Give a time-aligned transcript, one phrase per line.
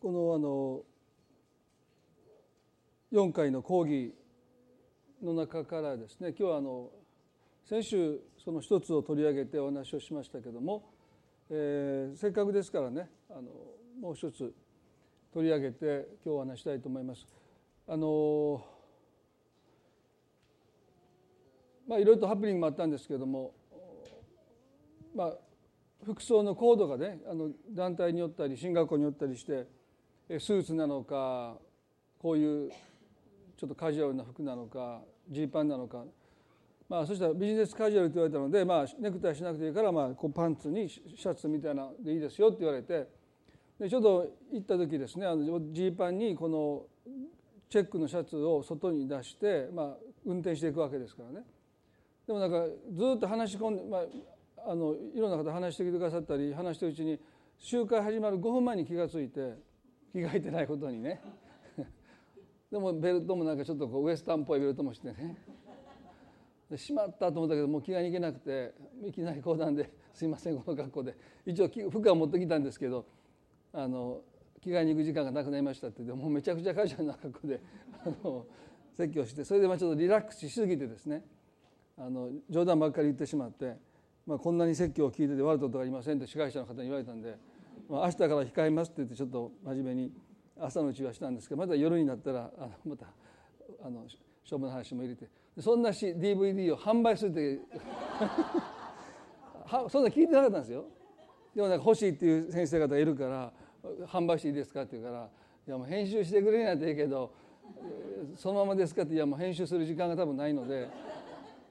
[0.00, 0.82] このあの
[3.12, 4.14] 4回の講義
[5.22, 6.88] の中からですね今日はあの
[7.68, 10.90] 先週その一つを取り上げてお話をしましたけども、
[11.50, 13.42] えー、せっかくですからねあの
[14.00, 14.54] もう一つ
[15.34, 17.26] 取り上げて今日お話したいと思います。
[17.86, 18.64] あの
[21.86, 23.52] まあいろいろとハプニングもあったんですけれども
[25.14, 25.34] まあ
[26.06, 29.66] 服装のコードがねあの団体によったり進学校によったりして
[30.38, 31.58] スーツなのか
[32.18, 32.70] こういう
[33.56, 36.04] ちょっとカジュアルな服なのかジーパンなのか、
[36.88, 43.08] まあ、そしたらビジネスカジュアルって言われたので、まあ、ネクタイしなくていいから、まあ、こうパンツにシャツみたいなでいいですよって言われて
[43.80, 46.84] でちょっと行った時ですねあのジーパンにこの
[47.68, 51.46] チェックのシャツを外に出して、まあ、運転していくわけですからね。
[52.26, 57.18] でもなんかずっと話し込んで、まあ、あのいろんな方話してきてくださったり話してるうちに
[57.58, 59.54] 集会始まる5分前に気が付いて
[60.12, 61.20] 着替えてないことにね
[62.70, 65.36] でもベルトもなんかちょっとこうウエスタンっぽいベルトもしてね
[66.70, 73.06] でしまったと思ったけどもう着替えに行けなくていきなり講談で「すいませんこの格好で」一応服は持ってきたんですけど
[73.72, 74.20] あの
[74.60, 77.60] 着替えに行く時間がなくなりましたって言ってもうめちゃくちゃカジュアルな格好で
[78.04, 78.46] あの
[78.92, 81.24] 説教してそれでまあちょっとリラックスしすぎてですね
[81.98, 83.90] あの冗談ばっかり言ってしまって。
[84.26, 87.36] まあ、こんなに説教を聞いてて悪いことがありませんって司会者の方に言われたんで、
[87.90, 90.12] 明日から控えますって言ってちょっと真面目に
[90.58, 93.06] 朝のうちはしたんですけどまた夜になったらあのまた
[93.82, 94.02] あの
[94.44, 97.60] 勝負の話も入れてそんなし DVD を販売するって
[99.90, 100.84] そんな聞いてなかったんですよ。
[101.54, 103.52] でもなんか欲しいっていう先生方がいるから
[104.06, 105.28] 販売していいですかって言うから
[105.66, 107.32] 「いやもう編集してくれないといいけど
[108.36, 110.88] そのままですか?」って「いやもう編集する時間が多分ないので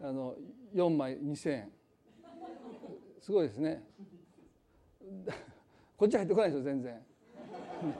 [0.02, 0.36] あの
[0.74, 1.72] 4枚2,000円
[3.22, 3.84] すごいですね
[6.00, 6.94] こっち入ってこないですよ全然、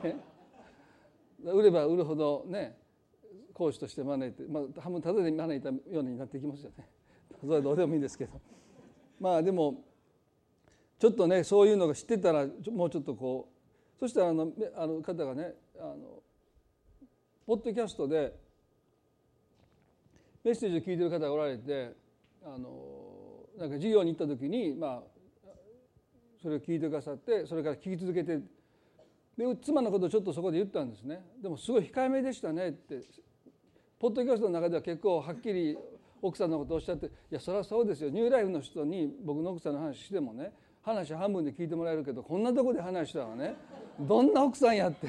[0.04, 0.16] ね、
[1.44, 2.78] 売れば売るほどね
[3.54, 6.88] 講師として招いて、まあ、半分ただで招いたようになっていきますよね。
[7.42, 8.40] それはどうでもいいんですけど。
[9.20, 9.84] まあでも
[10.98, 13.50] ちょっとねそういうのが知ってたらもうちょっとこ
[13.98, 16.24] うそしたらあのあの方がねあの
[17.46, 18.34] ポッドキャストで
[20.46, 21.94] メッセージを聞いてる方がおられて
[22.46, 25.19] あのなんか授業に行った時にまあ
[26.42, 28.38] それを聞いてくださってそれから聞き続けて
[29.38, 31.22] で妻のことをちょっとそこで言ったんですね。
[31.42, 33.02] でもすごい控えめでしたねって
[33.98, 35.78] ポッドキャストの中では結構はっきり
[36.22, 38.10] 奥さんのことをおっしゃっていやそりゃそうですよ。
[38.10, 40.52] ニューライフの人に僕の奥さんの話してもね
[40.82, 43.56] 話半分で聞いてもらえるけどこんなとこで話したらね。
[44.00, 45.08] どんな奥さんやって。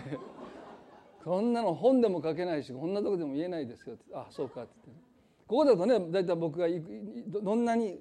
[1.24, 4.04] こんなの本でも書けないしこんなとこでも言えないですよって。
[4.14, 4.72] あそうかって。
[4.86, 5.02] 言って、
[5.46, 6.66] ここだとね大体僕が
[7.42, 8.00] どんなに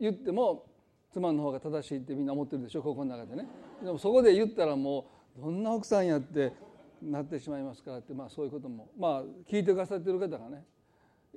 [0.00, 0.64] 言っても
[1.14, 2.82] 妻の方が正しいってみんな思ってるでしょ？
[2.82, 3.46] ここの中でね。
[3.82, 5.06] でもそこで言ったらも
[5.38, 6.52] うどんな奥さんやって
[7.00, 7.92] なってしまいますか？
[7.92, 10.64] らってまあそういうこともまあ聞いてくださってる方がね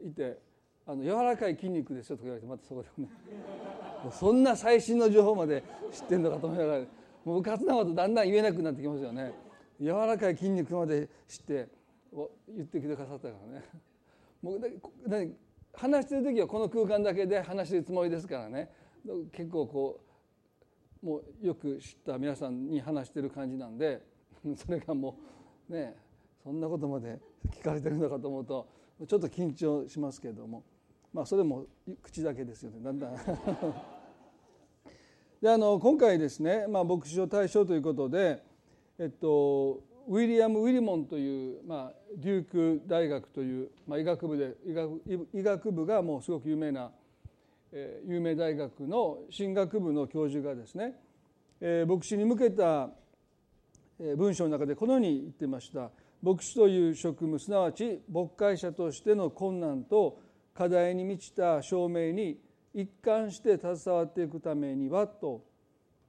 [0.03, 0.39] いて
[0.85, 3.09] あの柔らかい筋肉ですよとか言われてまたそこでね。
[4.11, 6.83] そんな最新の情報まで知ってんのかと思いながら
[7.25, 9.33] もううかつなことだんだん言えなくなってきますよね。
[9.79, 11.67] 柔らかい筋肉まで知って
[12.55, 13.65] 言ってきてくださったからね。
[14.41, 14.61] もう
[15.73, 18.71] 話してる時はこの空間だけで話してるつもりですからね。
[19.31, 20.01] 結構こ
[21.03, 24.01] うもうよく知った皆さんに話してる感じなんで
[24.55, 25.17] それがも
[25.69, 25.95] うね
[26.43, 27.19] そんなことまで
[27.51, 28.67] 聞かれてるのかと思うと
[29.07, 30.63] ちょっと緊張しますけれども。
[31.13, 31.65] まあそれも
[32.03, 33.15] 口だけですよねだんだん。
[35.41, 38.43] であの今回ですね、まあ、牧師を対象ということで、
[38.97, 45.01] えっと、ウィリアム・ウィリモンという、まあ、デューク大学という、まあ、医学部で医学
[45.33, 46.91] 医学部がもうすごく有名な
[47.71, 50.95] 有名大学の進学部の教授がですね
[51.85, 52.89] 牧師に向けた
[54.15, 55.91] 文章の中でこのように言ってました。
[56.21, 60.19] 牧師という職務すなわち牧会者としての困難と
[60.55, 62.39] 課題に満ちた証明に
[62.73, 65.43] 一貫して携わっていくためにはと。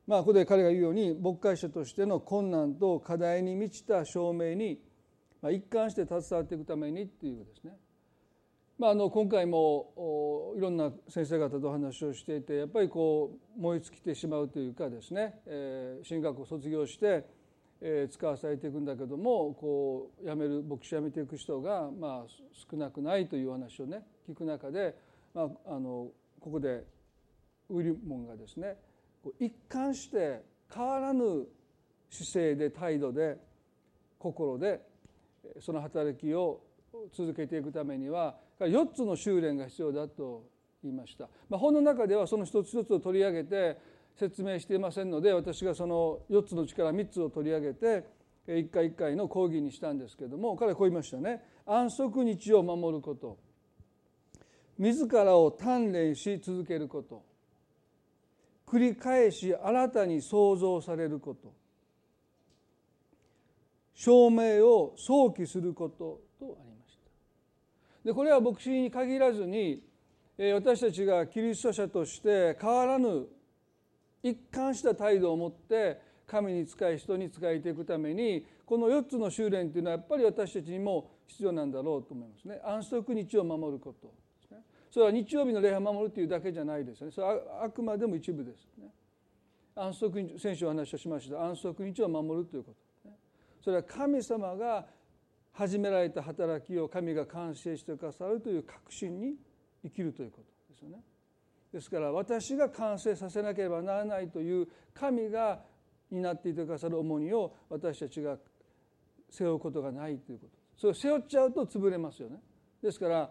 [0.07, 4.81] まあここで彼が言うように牧会者としての困難と課題に満ちた証明に
[5.51, 7.77] 一貫して携わっていくためにっていうですね。
[8.79, 17.27] まあ、あの今回もいろんな先生方と話をしていてやっぱりこう燃え尽きてしまうというかですね、えー、進学を卒業して、
[17.81, 22.27] えー、使わされていくんだけどもこう辞める牧師辞めていく人が、まあ、
[22.71, 24.95] 少なくないという話をね聞く中で、
[25.35, 26.07] まあ、あの
[26.41, 26.85] ここで
[27.71, 28.77] ウィリモンがですね
[29.41, 31.49] 一貫して変わらぬ
[32.11, 33.39] 姿勢で態度で
[34.21, 34.81] 心で
[35.61, 36.61] その働きを
[37.13, 40.45] 続けていくためには4つの修練が必要だと
[40.83, 43.79] 言いました、まあ、本の中ではその一つ一つを取り上げて
[44.17, 48.05] 説明していませんので私がその4つのうちから3つを取り上げて
[48.49, 51.43] 一回一回の講義にしたんですけども彼はこう言いましたね。
[51.67, 53.37] 安息日を守ること。
[54.79, 57.23] 自らを鍛錬し続けること。
[58.67, 61.53] 繰り返し新たに創造されること。
[63.93, 66.68] 証明を想起することとありました
[68.09, 69.83] でこれは牧師に限らずに
[70.55, 73.27] 私たちがキリスト者として変わらぬ
[74.23, 82.59] 一貫した態度を持って神に仕え人に仕えていくためにこの4つの修練というのはやっぱり私たちにも必要なんだろうと思いますね。
[82.65, 84.13] 安息日を守ることで
[84.49, 84.63] すね。
[84.91, 87.13] それは日曜日の礼拝を守るというだけじゃないですよね。
[87.15, 88.89] それはあくまでも一部ですね。
[89.77, 91.45] 安息日先週お話をしました。
[91.45, 92.75] 安息日を守るというこ
[93.05, 93.11] と。
[93.11, 93.17] ね
[93.63, 94.87] それは神様が
[95.59, 99.35] 始められた働きを神が完成してくださるという確信に
[99.83, 101.03] 生きるということですよね。
[101.73, 105.59] ですから私が完成させなければならないという神が
[106.13, 108.39] 担っていてくださる重荷を私たちが
[109.29, 110.53] 背負うことがないということ。
[110.77, 112.37] それを背負っちゃうと潰れますよね。
[112.81, 113.29] ですから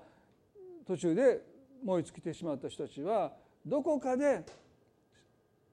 [0.85, 1.41] 途中で
[1.81, 3.31] 燃え尽きてしまった人たちは
[3.65, 4.43] どこかで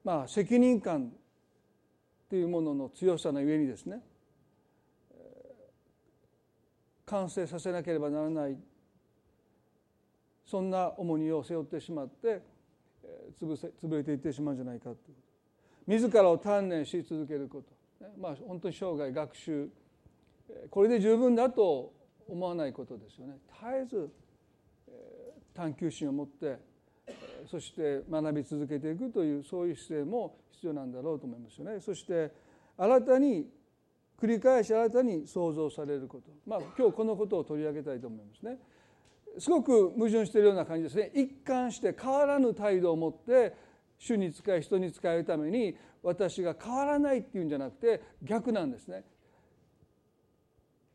[0.05, 1.11] まあ責任感
[2.29, 3.99] というものの強さのゆえにですね
[7.05, 8.57] 完成させなければならない
[10.45, 12.41] そんな重荷を背負ってしまって
[13.39, 14.97] 潰せ潰れていってしまうんじゃないかと。
[15.87, 19.69] 自らを鍛錬し続けること、まあ本当に生涯学習。
[20.69, 21.93] これで十分だと
[22.27, 23.37] 思わないことですよね。
[23.49, 24.09] 絶えず
[25.53, 26.57] 探求心を持って
[27.49, 31.79] そして学び続けていくというそういう姿勢も必要なんだろうと思いますよね。
[31.79, 32.31] そして
[32.77, 33.47] 新たに
[34.19, 36.31] 繰り返し新たに創造されること。
[36.45, 38.57] まあ今日このことを取り上げたいと思いますね。
[39.37, 41.11] すごく矛盾しているような感じですね。
[41.13, 43.53] 一貫して変わらぬ態度を持って
[43.97, 49.03] 主に仕え人に仕えるために私が変わらないっていうんじゃなくて逆なんですね。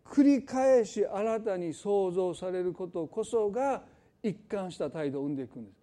[0.05, 3.84] 繰り返し新たに創造されることこそが
[4.23, 5.81] 一貫した態度を生んでいくんです。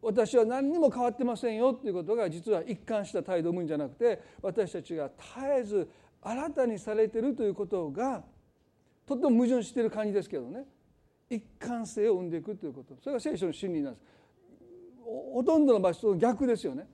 [0.00, 5.22] 私は何にも変わってませんよっていうことが実は一貫した態度を生むんじゃなくて私たちが絶
[5.60, 5.88] えず
[6.24, 8.24] 新たにされてるということが
[9.06, 10.64] とっても矛盾している感じですけどね。
[11.28, 12.96] 一貫性を生んでいくということ。
[13.02, 14.04] それが聖書の真理なんです。
[15.04, 16.88] ほとんどの場所と逆ですよね。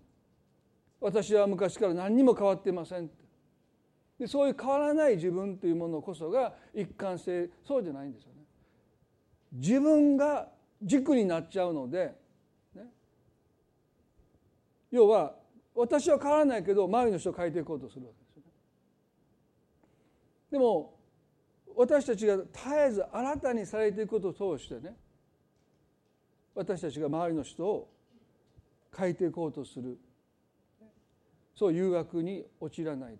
[1.00, 3.08] 私は昔から何にも変わっていません
[4.18, 8.42] でそういう変わらない自分というものこそが一貫性そうじゃないんですよね。
[9.52, 10.48] 自分が
[10.82, 12.14] 軸になっちゃうので、
[12.74, 12.82] ね、
[14.90, 15.34] 要は
[15.74, 18.19] 私は変わらないけど周りの人を変えていこうとするわけ。
[20.50, 20.98] でも
[21.76, 22.48] 私たちが絶
[22.88, 24.96] えず新たにされていくことを通してね
[26.54, 27.88] 私たちが周りの人を
[28.96, 29.98] 変えていこうとする。
[31.54, 33.18] そう誘惑に陥らないで。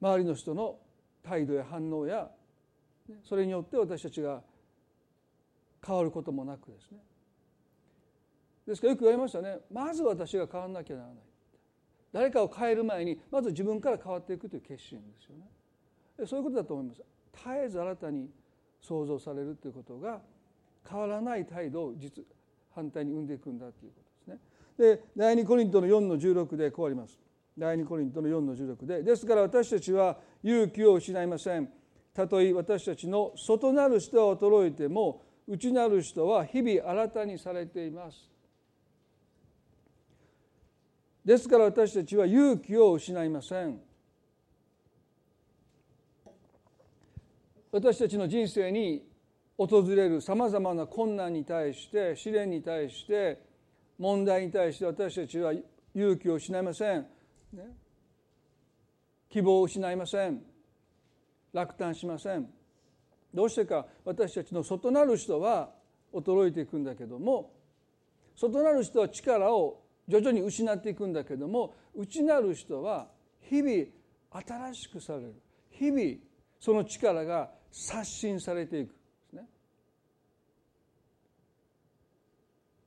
[0.00, 0.78] 周りの人の
[1.22, 2.30] 態度や反応や
[3.22, 4.42] それによって私たちが
[5.84, 6.98] 変わることもなくですね。
[8.66, 9.58] ですからよく言われましたね。
[9.70, 11.16] まず私が変わらなきゃならない。
[12.14, 17.02] 誰かを変える前にまず自分から変わっていくという決心ですよねそういうことだと思います
[17.32, 18.30] 絶えず新たに
[18.80, 20.20] 創造されるということが
[20.88, 22.24] 変わらない態度を実
[22.72, 24.96] 反対に生んでいくんだということですね。
[24.96, 27.18] で第2コリントの4の16でこうあります。
[27.56, 31.68] 第2コリントの4の16でですから私たちは勇気を失いません。
[32.12, 38.33] たとえ私たちの外なる人は衰えても内なる人は日々新たにされています。
[41.24, 43.80] ですから私たちは勇気を失いません。
[47.72, 49.04] 私たちの人生に
[49.56, 53.40] 訪れるさまざまな困難に対して試練に対して
[53.98, 55.52] 問題に対して私たちは
[55.94, 57.06] 勇気を失いません、
[59.30, 60.42] 希望を失いません。
[61.52, 62.48] 落胆しません。
[63.32, 65.70] どうしてか私たちの外なる人は
[66.12, 67.52] 衰えていくんだけども
[68.36, 73.08] 外なる人は力を徐々に失っていくんだけども内なる人は
[73.40, 73.86] 日々
[74.30, 75.34] 新しくされる。
[75.70, 76.16] 日々
[76.60, 78.94] その力が刷新されていく。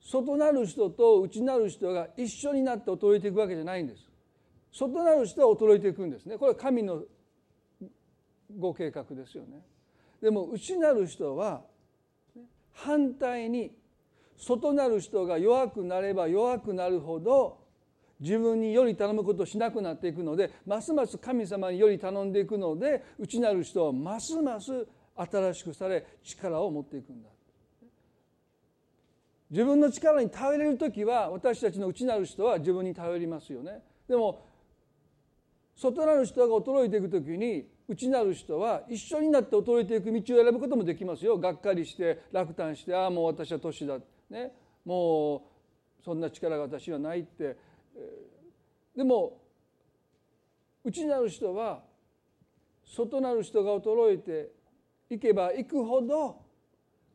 [0.09, 4.09] 外なる人と内なる人が一緒になって衰えていくわけじゃないんです。
[4.71, 6.37] 外なる人は衰えていくんですね。
[6.37, 7.03] これは神の
[8.57, 9.65] ご計画ですよね。
[10.21, 11.61] でも内なる人は
[12.71, 13.71] 反対に
[14.37, 17.57] 外なる人が弱くなれば弱くなるほど
[18.19, 27.29] 自分により頼むことをしなくなっていくのでますます神様により頼んでいくので内なる人はますます新しくされ力を持っていくんだ。
[29.49, 33.81] 自分の力に頼れる時は私たちの内なる人は自分に頼りますよね。
[34.07, 34.45] でも
[35.75, 41.37] 外なる人が衰えていく時に内なる人は一緒になって衰えていく道を選ぶこともできますよ。
[41.37, 44.51] がっかりして落胆してああもう私は年だ、ね、
[44.85, 45.49] も
[45.99, 47.57] うそんな力が私はないって、
[48.95, 49.41] でも
[50.83, 51.83] 内なる人は
[52.85, 54.51] 外なる人が衰えて
[55.09, 56.41] いけばいくほど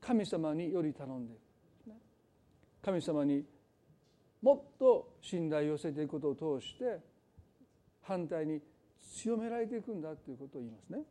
[0.00, 1.40] 神様により頼んでいく
[2.82, 3.44] 神様に
[4.42, 6.98] もっと信頼を寄せていくことを通して
[8.02, 8.60] 反対に
[9.00, 11.04] 強められていくんだということを言いますね。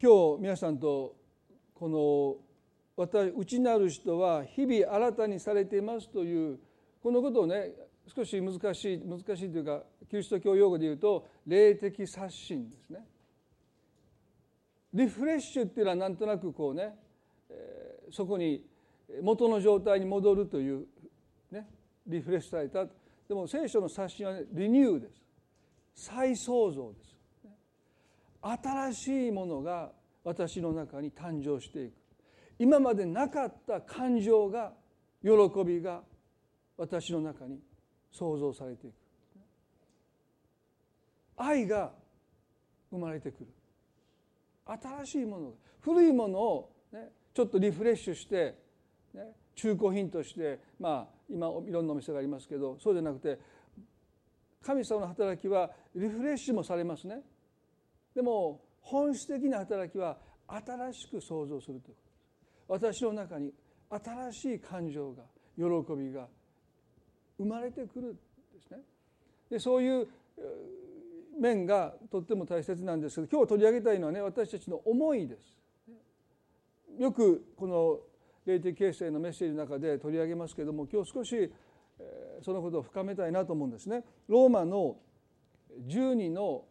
[0.00, 1.16] 今日皆さんと
[1.74, 2.36] この
[2.96, 6.58] 私内なる人は日々新たにされていますという
[7.02, 7.72] このことをね
[8.06, 13.00] 少し難しい難しいというかキリスト教用語で言うと霊的刷新ですね。
[14.94, 16.94] リフレッシュっていうのはなんとなくこうね、
[17.50, 18.64] え、そこに
[19.20, 20.86] 元の状態に戻るという
[21.50, 21.66] ね
[22.06, 22.86] リフレッシュされた。
[22.86, 25.20] でも聖書の刷新は、ね、リニューです。
[25.94, 27.07] 再創造です。
[28.42, 29.92] 新しいものが
[30.24, 31.94] 私の中に誕生していく。
[32.58, 34.72] 今までなかった感情が
[35.22, 35.30] 喜
[35.64, 36.02] びが
[36.76, 37.60] 私の中に
[38.10, 38.94] 創造されていく。
[41.36, 41.92] 愛が
[42.90, 43.46] 生まれてくる。
[44.66, 48.54] 新しいものが古いものを、ね、ちょっとリフレッシュして、
[49.14, 49.22] ね、
[49.54, 53.38] 中古品としてまあ今いろんなお店がありますけどそうじゃなくて
[54.62, 57.20] 神様の働きはリフレッシュもされますね。
[58.14, 61.94] でも本質的な働きは新しく創造するという
[62.66, 63.52] ことです私の中に
[63.90, 65.22] 新しい感情が
[65.56, 65.64] 喜
[65.96, 66.26] びが
[67.38, 68.18] 生まれてくるんで
[68.66, 68.78] すね
[69.50, 70.08] でそういう
[71.38, 75.58] 面がとっても大切なんですけど今日取り上げたいのはね私たちの思いです
[76.98, 77.98] よくこの
[78.44, 81.52] 霊的形成のメッセージの中で取り上げますけれども今日少し
[82.42, 84.04] そのことを深めたいなと思うんですね。
[84.28, 84.96] ローマの
[85.86, 86.64] 12の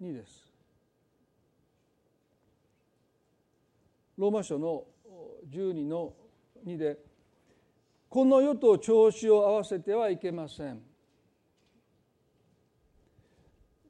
[0.00, 0.51] 2です。
[4.22, 4.84] ローマ書の
[5.50, 6.14] 12の
[6.64, 6.96] 2で
[8.08, 10.80] 「この世と調子を合わせてはいけません」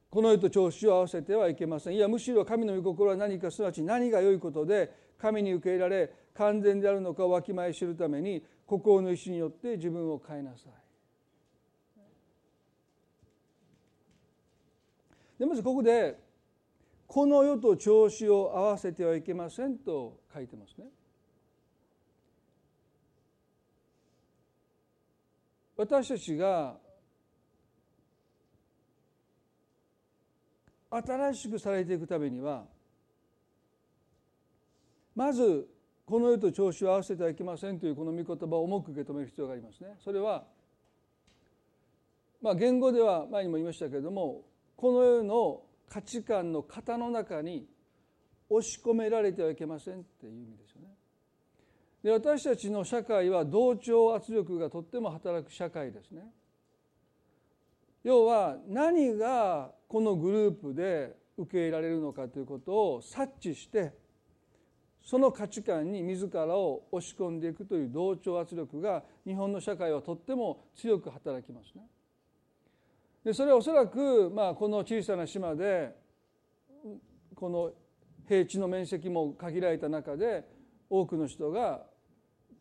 [0.09, 10.73] この世と調子を合わせてはいけませんいやむしろ神の御心は何かすなわち何が良いことで神に受け入れられ完全であるのかをわきまえ知るために心の意志によって自分を変えなさい。
[15.39, 16.19] でまずここで
[17.13, 20.87] 「この世と調子を合わせてはいけません」と書いてますね。
[25.77, 26.81] 私たちが
[30.89, 32.67] 新しくされていくためには
[35.15, 35.69] まず
[36.07, 39.97] この世と調子を合わせてはいけませんというこの御言葉を重く受け止める必要がありますね。
[39.99, 40.47] それは
[42.41, 47.67] まあ言語では前にも言いましたけれどもこの世の価値観の型の中に
[48.49, 50.89] 押し込められてはいけませんっていう意味ですよね。
[52.03, 56.23] で私たちの社会は同調圧力がとっても働く社会ですね。
[58.03, 63.93] 要は何がこのグループで受け入れられるのかということを察知して
[65.05, 71.83] その価値観に自らを押し込んでいくという同調圧力が日本の社会はとっても強く働きますね。
[73.25, 75.95] でそれはおそらく、まあ、この小さな島で
[77.35, 77.73] この
[78.29, 80.45] 平地の面積も限られた中で
[80.91, 81.83] 多くの人が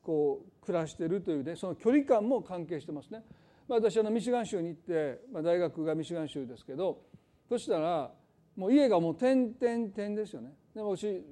[0.02, 3.24] こう暮らしているというねその距離感も関係してますね。
[3.68, 7.04] まあ、私あのミシガン州に行って、まあ、大学がミシガン州ですけど
[7.48, 8.12] そしたら
[8.56, 10.54] もう家がもう点々点ですよね。
[10.76, 11.24] でも私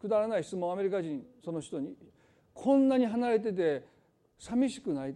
[0.00, 1.94] くだらない質問アメリカ人その人に
[2.54, 3.84] こんなに離れてて
[4.38, 5.14] 寂しくない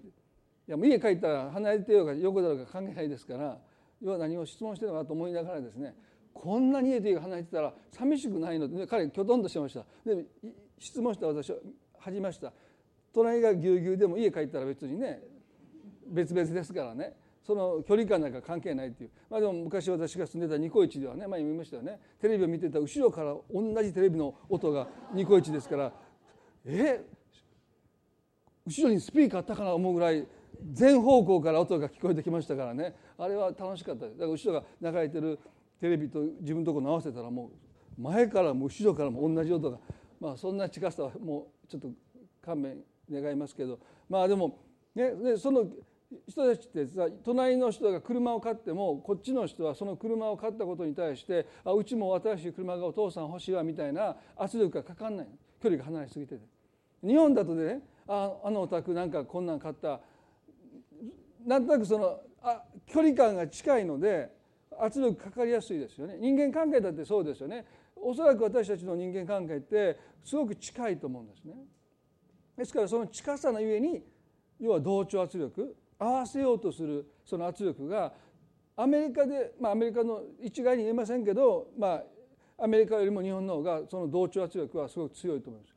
[0.66, 3.58] やもう家帰ったら離れてようが横だろうが関係ないですから
[4.00, 5.94] 要は何を質問してるのかと思いながらですね
[6.32, 9.84] こんなに家と家離れてたら寂しくないので彼はきょとんとしてました。
[10.04, 10.24] で
[10.78, 11.56] 質問した私は
[11.98, 12.52] 恥じました。
[13.14, 15.22] 隣がぎゅうぎゅうでも家帰ったら別にね
[16.08, 17.14] 別々ですからね。
[17.46, 19.10] その距離感なんか関係ないっていう。
[19.30, 22.00] まあでも昔私が住んでたニコイチではね前に見ましたよね。
[22.20, 25.92] テレビを見てた後ろから同じテレビの音がニコイチですから
[26.64, 27.00] え？
[28.66, 30.26] 後ろにスピーカーあったかな思うぐらい
[30.72, 32.94] 全方向から音が聞こえてきましたからね。
[33.18, 34.06] あれは楽しかった。
[34.06, 35.38] だから後ろが流れてる
[35.80, 37.50] テレビと自分のところ合わせたらも
[37.98, 39.78] う前からも後ろからも同じ音が。
[40.20, 41.88] まあそんな近さはもうちょっと
[42.44, 42.78] 勘弁
[43.10, 43.78] 願いますけど。
[44.08, 44.58] まあでも
[44.94, 45.66] ねその
[46.28, 55.26] 人たちってさ隣の人が車を買ってもこっちの人はその車を買ったことに対してあうちも新しい車がお父さん欲しいわみたいな圧力がかかんない。
[55.62, 56.42] 距離が離れすぎてて。
[57.02, 60.00] 日本だとねああのお宅なんかこんなん買った。
[61.44, 64.30] なんとなくそのあ距離感が近いので
[64.78, 66.16] 圧力かかりやすいですよね。
[66.18, 67.64] 人間関係だってそうですよね。
[67.96, 71.54] おそらく私たちの人間関係ってすごく近いと思うんですね。
[72.56, 74.02] ですからその近さのゆえに
[74.60, 78.12] 要は同調圧力合わせようとするその圧力が
[78.76, 82.02] アメリカで、まあ、アメリカの一概に言えませんけど、ま
[82.58, 85.73] あ、アメリカよりも日本の方がその同調圧力はすごく強いと思います。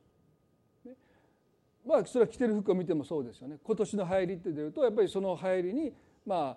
[1.88, 5.92] まあ、それは着てる服を見てもそうですよね今年の流行りって出るとやっぱりその流行りに
[6.26, 6.56] まあ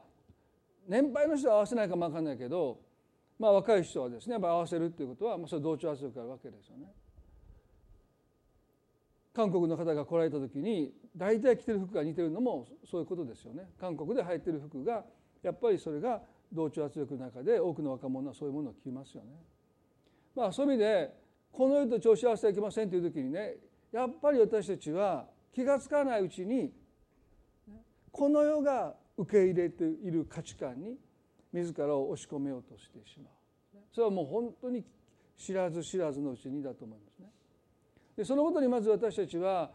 [0.89, 2.77] 年配の人は合わせないかも分かんないけど、
[3.39, 6.87] まあ、若い人はですねやっぱ合わせるっていうことは、まあ、それ同調圧力があるわけですよね。
[9.33, 13.69] 韓国の方が来られた時に大体着てる服が似てるのもそういうことですよね。
[13.79, 15.05] 韓国で流行ってる服が
[15.41, 16.21] やっぱりそれが
[16.51, 19.29] 同調圧力の中で多くの若者はそういうものを着ますよね。
[20.35, 21.13] まあそういう意味で
[21.53, 23.55] この世と調子合わせてはいけませんという時にね
[23.91, 26.71] やっぱり私たちは気が付かないうちに
[28.11, 30.97] この世が受け入れている価値観に
[31.53, 33.41] 自らを押し込めようとしてしまう
[33.93, 34.83] それはもう本当に
[35.37, 37.27] 知らず知らずのうちにだと思いますね。
[38.15, 39.71] でそのことにまず私たちは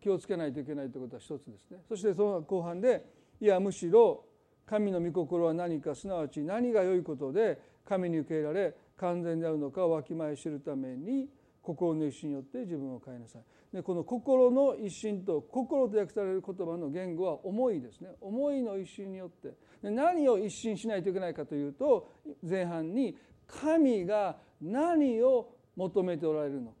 [0.00, 1.78] 気をつけないといけないということは一つですね。
[1.88, 3.04] そしてその後半で
[3.40, 4.24] いやむしろ
[4.66, 11.28] 神の御心は何かすなわち何が良いことで神に受け入れられ完全であるのかをわきまえ知るために
[11.62, 13.42] 心の一心によって自分を変えなさい。
[13.72, 22.10] でこの心の一心と心と訳される言葉の言語は思いですね思いの一心によってで何を一心しないといけないかというと
[22.42, 26.76] 前半に神が何を求めておられるのか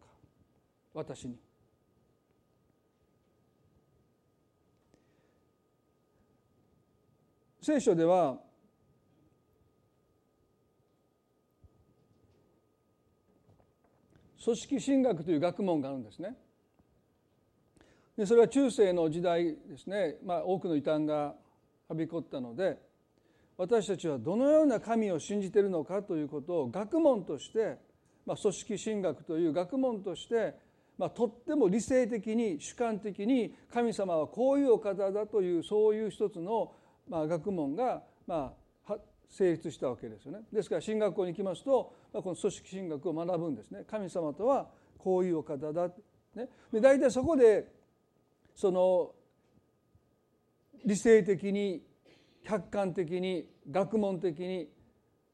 [0.94, 1.36] 私に。
[7.62, 8.40] 聖書では
[14.42, 16.34] 組織神学という学問があるんですね。
[18.16, 21.34] でそれは中世の時代ですね、まあ、多くの異端が
[21.88, 22.78] はびこったので
[23.56, 27.78] 私たちはどのような神を信じているのかということを学問として、
[28.26, 30.54] まあ、組織神学という学問として、
[30.98, 36.72] まあ、とっても理性的に主観的に神様はこういうお方だというそういう一つの、
[37.08, 38.59] まあ、学問が、まあ、
[39.30, 40.40] 成立したわけですよね。
[40.52, 43.84] ですから進学校に行きますと、この組織神学を学ぶんですね。
[43.88, 45.88] 神様とはこういうお方だ。
[46.34, 47.72] ね、で大体そこで
[48.54, 49.12] その
[50.84, 51.82] 理性的に
[52.44, 54.68] 客観的に学問的に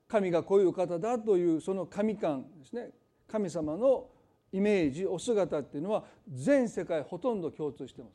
[0.09, 2.91] 神がこういう方だというその神感ですね
[3.29, 4.07] 神様の
[4.53, 8.13] イメージお姿っていうのは全世界ほとんど共通してます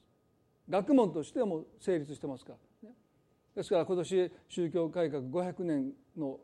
[0.70, 2.58] 学問としても成立してますから、
[3.56, 6.40] ですから今年宗教改革500年の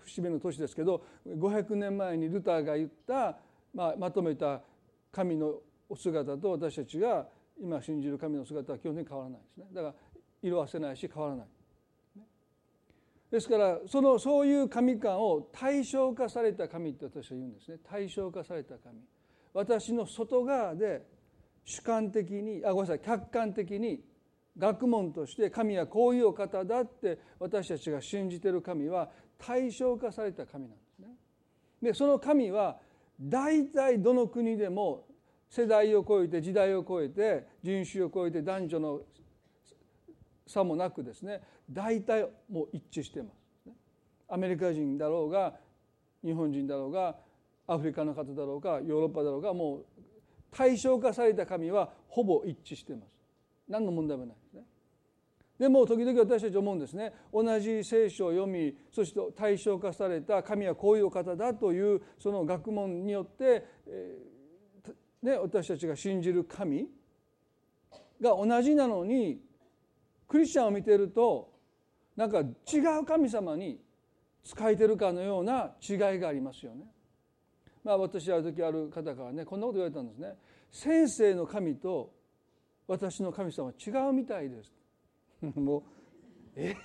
[0.00, 3.38] 節目の年ですけど500年前にルターが言った、
[3.74, 4.60] まあ、まとめた
[5.12, 5.54] 神の
[5.88, 7.26] お姿と私たちが
[7.60, 9.66] 今信じる神の姿は基本的に変わらないですね。
[9.72, 9.94] だから
[10.42, 11.46] 色あせないし変わらない。
[13.30, 17.78] ですからそのそういう神感を対象化された神って私は言うんですね。
[17.88, 19.00] 対象化された神。
[19.54, 21.06] 私の外側で
[21.64, 24.02] 主観的にあごめんなさい客観的に
[24.58, 31.08] 学問として神はこういうお方だって私たちが信じてる神は対象化された神なんですね。
[31.80, 32.78] でその神は
[33.20, 35.06] 大体どの国でも
[35.48, 39.00] 世代を超えて時代を超えて人種を超えて男女の
[40.46, 43.70] 差もなくですね大体もう一致してます。
[44.28, 45.54] アメリカ人だろうが
[46.24, 47.16] 日本人だろうが
[47.66, 49.84] アフリカの方だろうがヨーロッパだろうがもう
[50.50, 53.11] 対象化された神はほぼ一致してます。
[53.72, 54.64] 何の問題もないですね。
[55.58, 66.88] でも時々私たち思うんですね同じ聖書を読みそして対象化された神はこういうお方だというその学問によって、えーね、私たちが信じる神
[68.20, 69.40] が同じなのに
[70.26, 71.52] クリスチャンを見てると
[72.16, 73.80] なんか違う神様に
[74.42, 76.86] 仕えてるかのような違いがありますよね。
[77.84, 80.34] まあ私ある時ある方からねこんなこと言われたんですね。
[80.70, 82.12] 先生の神と
[82.86, 84.72] 私の神様は違うみたいです。
[85.58, 85.82] もう
[86.56, 86.76] え？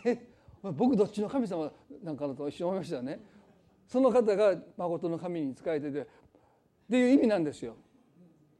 [0.64, 1.72] ー、僕どっちの神様
[2.04, 3.20] なんかなと一瞬思いましたね。
[3.88, 6.06] その方が誠の神に仕えててっ
[6.90, 7.76] ていう意味なんですよ。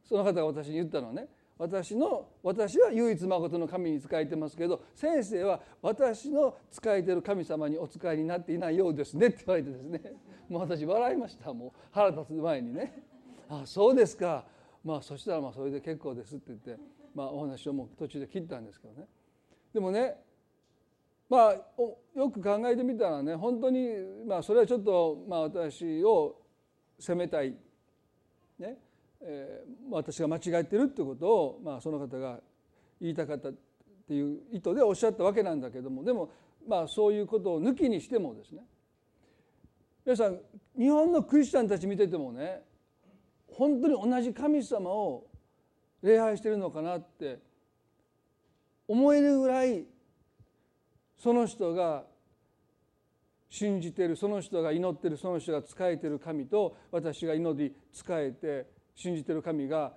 [0.04, 1.28] その方が私に言ったのはね。
[1.58, 9.26] 私の私は唯一誠の神に仕えてますけど先生は私の仕えてる神様にお使いになっていないようですね。
[9.26, 10.00] って言われてですね。
[10.48, 11.52] もう私笑いました。
[11.52, 13.02] もう腹立つ前にね
[13.50, 14.46] 「あそうですか。
[14.84, 16.78] まあそしたらまあそれで結構です」って言って、
[17.14, 19.06] まあ、お話をもう途中で切ったんですけどね。
[19.72, 20.16] でもね
[21.28, 21.52] まあ
[22.16, 23.88] よく考えてみたらね本当に
[24.26, 26.40] まあそれはちょっとまあ私を
[26.98, 27.54] 責めたい。
[28.58, 28.78] ね。
[29.20, 32.38] えー、私が間違えてるってことを、まあ、その方が
[33.00, 33.52] 言いたかったっ
[34.06, 36.04] ていう意図でおっしゃったわけなんだけども。
[36.04, 36.30] でも
[36.66, 38.62] まあそういうことを抜きにしてもですね。
[40.04, 40.40] 皆さん
[40.78, 42.62] 日本のクリスチャンたち見ててもね
[43.52, 45.26] 本当に同じ神様を
[46.02, 47.38] 礼拝してるのかなって
[48.86, 49.84] 思えるぐらい
[51.18, 52.04] その人が
[53.50, 59.94] 信じてるその人が祈ってるその人が仕えてる神と私が祈り仕えて信じてる神が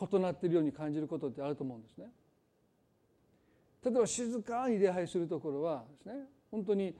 [0.00, 2.06] 異なっているように感じることってあると思うんですね。
[3.84, 6.14] 例えば静かに礼拝するところはですね
[6.50, 6.94] 本当に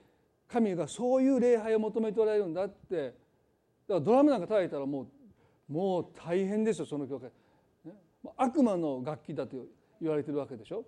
[0.48, 3.14] 神がそういう礼拝を求めておられるんだってだか
[3.94, 7.30] らドラムなんか叩いたらもうもう大変ですよその教会、
[8.37, 9.56] 悪魔の楽器だと
[10.00, 10.85] 言われてるわけでしょ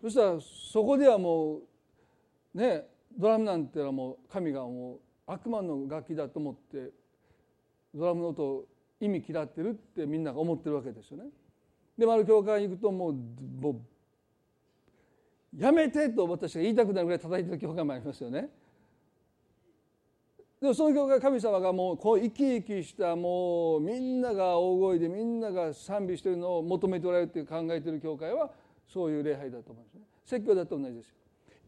[0.00, 1.60] そしたらそこではも
[2.54, 6.90] うねドラムなんてのはもう神がもう悪魔の楽器だと思って
[7.94, 8.64] ドラムの音を
[9.00, 11.24] 意味嫌ってるってみんなが思ってるわけですよね。
[11.98, 18.48] でもある教会に行くともうもうやめてと私が言いたくなるぐらい叩いてる教会もありますよね。
[20.62, 28.48] でもその教会神様がもうこう生き生きしたもうみんなが大声でみんなが賛美してるのを求めておられるって考えてる教会は
[28.86, 30.00] そういう礼拝だと思うんですね。
[30.24, 31.14] 説教だと同じですよ。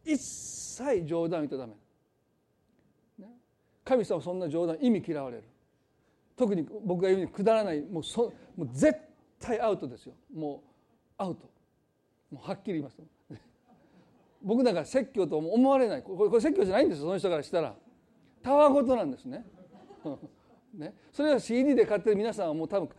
[0.04, 1.66] 一切冗談言ったらダ
[3.18, 3.32] メ、ね、
[3.84, 5.42] 神様そんな冗談意味嫌われる。
[6.36, 8.96] 特に僕が言うにくだらないもうそもう絶
[9.40, 10.12] 対アウトですよ。
[10.32, 10.62] も
[11.18, 11.50] うアウト。
[12.30, 12.96] もうはっきり言います
[14.40, 16.02] 僕なんか説教と思われない。
[16.04, 17.06] これこれ説教じゃないんですよ。
[17.06, 17.74] その人からしたら。
[18.44, 19.46] たわごとなんですね。
[20.74, 20.94] ね。
[21.10, 22.90] それは CD で買ってる皆さんはもう多分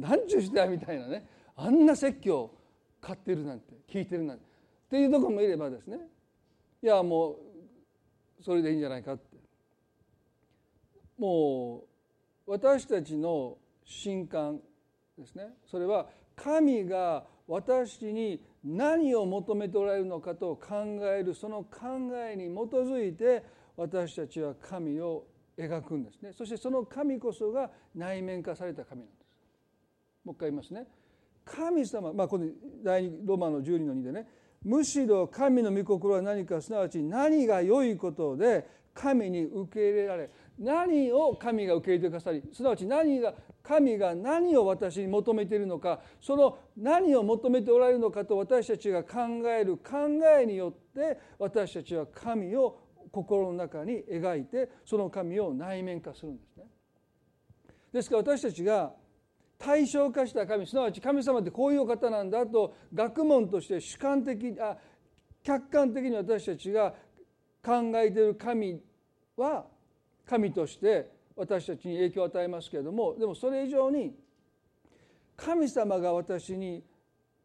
[0.00, 1.26] 何ちゅうしてやみたいなね。
[1.56, 2.52] あんな説教
[3.00, 4.44] 買ってるなんて聞いてるなんて。
[4.44, 5.98] っていうとこもいればですね。
[6.80, 9.36] いやもうそれでいいんじゃないかって。
[11.18, 11.82] も
[12.46, 14.60] う私たちの信感
[15.18, 15.56] ですね。
[15.66, 20.84] それは神が私に何を求めておられるのかと考
[21.16, 23.44] えるその考えに基づいて
[23.76, 25.24] 私たちは神を
[25.56, 26.32] 描くんですね。
[26.32, 29.26] そしてその神こそが内面化された神なんです。
[30.24, 30.86] もう一回言いますね。
[31.44, 32.46] 神様まあこの
[32.82, 34.26] 第2ロマの12の2でね。
[34.64, 43.32] むしろ神の御心は何かすなわち何が良いことで神に受け入れられ何を神が受け入れてくださりすなわち何が
[43.66, 50.08] 神が何を私に求めているのかその何を求めておられるのかと私たちが考える考
[50.40, 52.78] えによって私たちは神を
[53.10, 56.64] 心の中に描いてその神を内面化するんですね。
[57.92, 58.92] ですから私たちが
[59.58, 64.76] 対象化した神すなわち神様ってこういう方なんだと学問として主観的あ
[65.42, 66.94] 客観的に私たちが
[67.64, 68.80] 考えている神
[69.36, 69.64] は
[70.24, 74.14] 神として私たちに影響を与えますけれどもでもそれ以上に
[75.36, 76.82] 神様が私に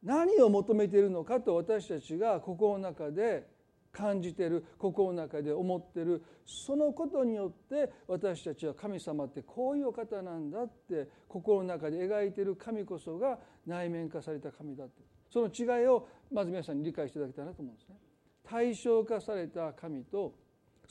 [0.02, 3.46] 何を求めているのかと私たちが心の中で
[3.92, 17.96] 感じてる心の中で思ってるそのことによって私たちは神様ってこういうお方なんだって心の中で描いてる神こそが内面化された神だってその違いをまず皆さんに理解していただきたいなと思うんですね。
[18.44, 20.34] 対象化された神と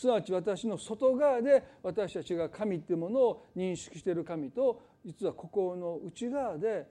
[0.01, 6.87] すなわち私の外側で私たちが神っていうものを認識している神と実は心の内側で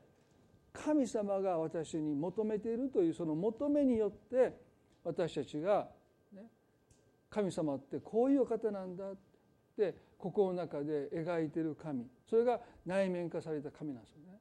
[0.72, 4.54] 神様が私に求めているというその求めによって
[5.04, 5.88] 私たちが
[7.32, 9.16] 神様ってこういう方なんだっ
[9.76, 14.38] て心の中で描いてる神それが内面化された神なんですよね。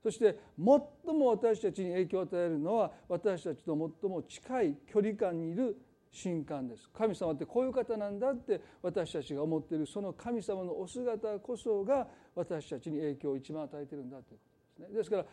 [0.00, 5.76] そして最も私たちに影響を与えるのは私たちと最も近い距離感にいる
[6.12, 14.44] 神感です神様ってこういう方なんだって私たちが思っているその神様のお姿こそが私たちに影響を一番与えてるんだというこ
[14.76, 14.96] とですね。
[14.98, 15.24] ですから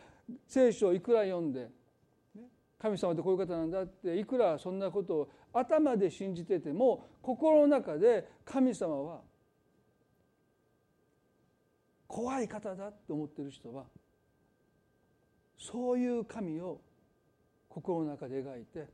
[0.46, 1.68] 聖書をいくら読んで
[2.78, 9.20] 神様ってこういう方なんだっていくらそんなことを頭で信じてても心の中で神様は
[12.08, 13.84] 怖い方だと思ってる人は
[15.58, 16.80] そういう神を
[17.68, 18.88] 心の中で描いて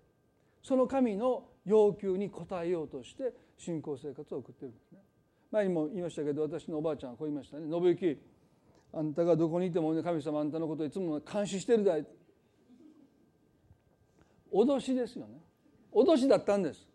[0.62, 4.98] その神の要求に応えようとして信仰生活を送ってるんですね。
[5.50, 8.18] 前にも言いましたけど私のおばあちゃんはこう言いましたね「信行。
[8.92, 12.06] あんたがどこにいても、神様あんたのことをいつも監視してるだい」
[14.52, 15.40] 脅しですよね。
[15.92, 16.86] 脅しだったんです、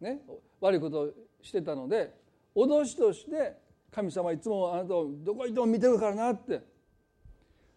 [0.00, 0.22] ね、
[0.60, 2.14] 悪いことをしてたので
[2.54, 3.56] 脅しとして
[3.90, 6.62] 神様いつもあなたをどこ行っても見てるからなって。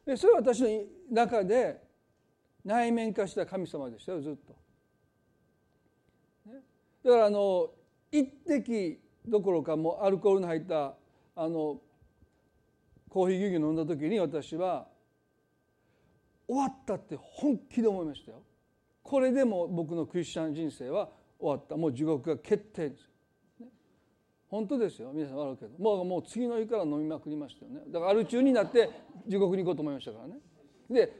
[0.05, 1.81] でそれは私の中で
[2.63, 4.55] 内面化した神様でしたよずっと。
[7.03, 7.69] だからあの
[8.11, 10.93] 一滴どころかもうアルコールの入った
[11.35, 11.79] あの
[13.09, 14.87] コーヒー牛乳飲んだ時に私は
[16.47, 18.41] 終わったって本気で思いましたよ。
[19.03, 21.09] これでも僕のクリスチャン人生は
[21.39, 21.75] 終わった。
[21.75, 23.09] もう地獄が決定です
[23.59, 23.67] ね、
[24.49, 25.11] 本当ですよ。
[25.13, 25.77] 皆さん悪いけど。
[25.79, 27.81] もうもう次の日から飲みまくりましたよね。
[27.87, 28.89] だからアル中になって
[29.27, 30.39] 地獄に行こうと思いましたからね。
[30.89, 31.11] で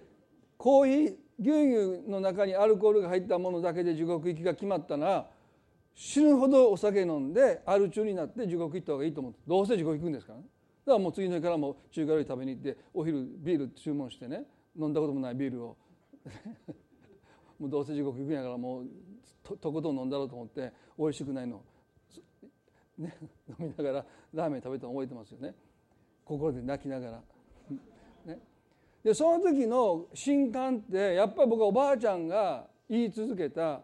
[0.58, 5.28] コーヒー牛乳の中にアルコールが入ったものだけで地獄行きが決まったら
[5.96, 10.46] 死ぬほどお酒飲んでアル中になって地獄行った方がいいと思ってどうせ地獄行くんですからね。
[10.86, 14.46] だからもう次の日からも中華料理食べに行ってお昼ビール注文してね
[14.78, 15.78] 飲んだこともないビールを
[17.60, 18.88] もうどうせ地獄行くんやからもう
[19.44, 21.62] ととことん飲んだろうと思って美味しくないの
[22.98, 23.18] ね、
[23.50, 25.56] 飲みながらラーメン食べたの覚えてますよね。
[26.24, 27.22] 心で泣きながら。
[28.26, 28.40] ね、
[29.04, 33.82] でその時の新刊ってやっぱり僕はおばあちゃんが言い続けた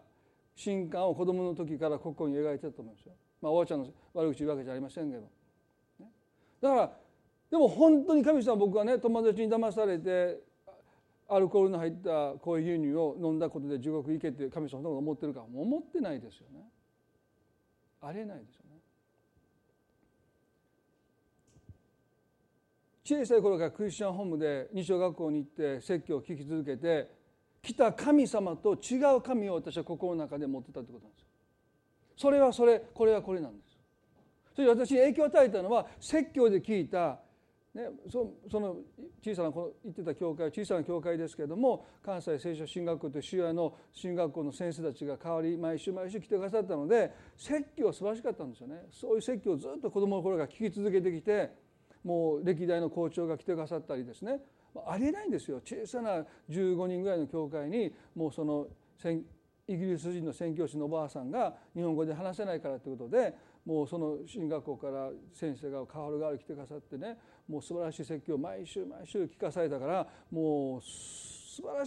[0.57, 3.13] 新刊を子供の時から心に描いてたと思うんですよ。
[3.41, 5.21] まあ、おばあちゃんの悪口言うわけじゃありませんけど。
[5.99, 6.07] ね、
[6.59, 6.91] だから
[7.51, 10.39] でも本当に神様僕はね友達に騙されて
[11.29, 16.67] アルコールの入ったコーヒー牛乳を飲んだことで地獄行けって神様そんなこと思ってるか思ってないですよね。
[18.01, 18.77] ありえないですよね。
[23.03, 27.16] 小さい頃からクリスチャンホームで日曜学校に行って説教を聞き続けて
[27.67, 31.27] 来た神様と違う神を私は心の中で持ってたってことなんですよ。
[32.15, 33.77] それはそれこれはこれなんです。
[34.55, 37.19] それで私に影響を与えたのは説教で聞いた
[37.75, 38.77] ね、そその
[39.23, 51.51] 小さなこの言ってた教会小さな教会ですけれども関西聖書進学校という主屋の進学校の先生たちが代わり毎週毎週来てくださったので説教は素晴らしかったんですよねそういう説教をずっと子どもの頃から聞き続けてきて
[52.03, 54.39] もう歴代の校長が来てくださったりですね
[54.87, 55.61] ありえないんですよ。
[55.63, 58.67] 小さな15人ぐらいの教会にもうその
[59.67, 63.33] イギリス人の宣教師のおばあさんが日本語で話せないからということで
[63.65, 67.17] もうその進学校から先生が代わる代わる来てくださってね
[67.49, 70.81] もう素晴らしい説教を毎週毎週聞かされたからもう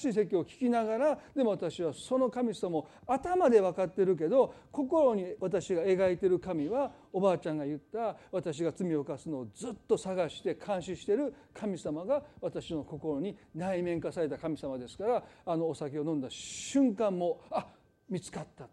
[0.01, 17.67] しい説教を聞きながらでも私はその神様を頭で分かってるけど心に私が描いてる神はおばあちゃんが言った私が罪を犯すのをずっと探して監視してる神様が私の心に内面化された神様ですからあのお酒を飲んだ瞬間もあ
[18.09, 18.69] 見つかった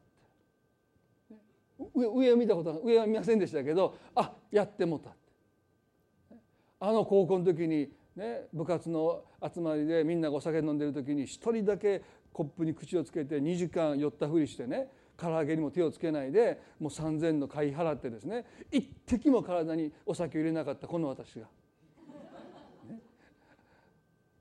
[1.94, 5.12] 上上を見たことは上は見ませんでしたけどあやってもた
[6.80, 12.02] あの高校の時にね部活の集まりでみんながお酒飲んでる時に一人だけ
[12.34, 21.48] コップに口をつけて2時間酔ったふりしてね唐揚げにも手をつけないでもう3,000の買い払ってですね一滴も体にお酒を入れなかったこの私が、
[22.88, 23.00] ね、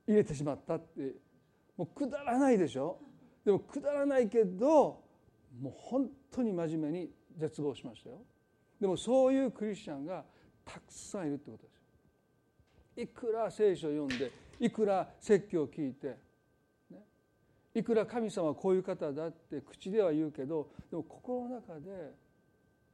[0.07, 1.15] 入れてしまったって
[1.77, 2.99] もうくだらないでしょ。
[3.45, 5.03] でもくだらないけど
[5.61, 8.17] もう本当に真面目に絶望しましたよ。
[8.81, 10.25] でもそういうクリスチャンが
[10.65, 11.76] たくさんいるってことです。
[12.97, 16.17] いくら聖書を読んでいくら説教を聞いて、
[16.91, 16.99] ね、
[17.75, 22.15] いくら神様はこういう方だって口では言うけどでも心の中で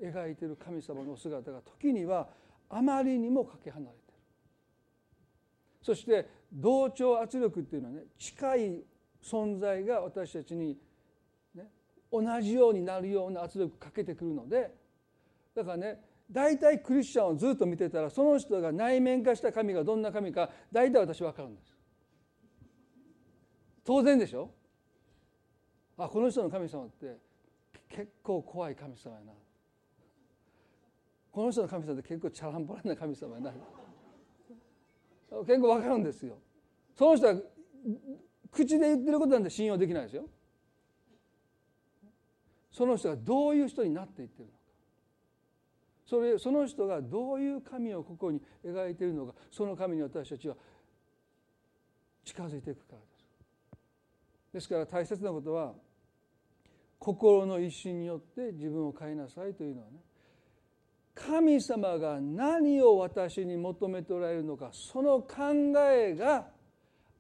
[0.03, 2.29] 描いてる神様の姿が時には
[2.69, 4.03] あまりにもかけ離れてる。
[5.83, 8.83] そして同調圧力っていうのはね近い
[9.23, 10.77] 存在が私たちに
[11.55, 11.69] ね
[12.11, 14.75] 同じようになるような圧力かけてくるので
[15.55, 21.77] だからね大体クリスチャンをずっと見てたらその人が内面化した神がどんな神か大体私分かるんです。
[23.85, 24.51] 当然でしょ？
[25.99, 27.19] あこの人の神様って
[27.89, 29.33] 結構怖い神様やな。
[31.31, 33.53] この人の神様って結構チャランポランな神様やな。
[35.47, 36.39] 結構分かるんですよ。
[36.95, 37.35] その人は
[38.51, 40.29] 口で言ってることなんて信用できないですよ。
[42.71, 44.53] その人がどういう人になっていってるの
[46.13, 50.55] それその人がどういう神をここに描いているのかその神に私たちは
[52.23, 54.53] 近づいていくからです。
[54.53, 55.73] ですから大切なことは
[56.99, 60.01] 心の一心によって自分を変えなさいというのはね。
[61.15, 65.35] 神様が何を私に求めておられるのかその考
[65.91, 66.47] えが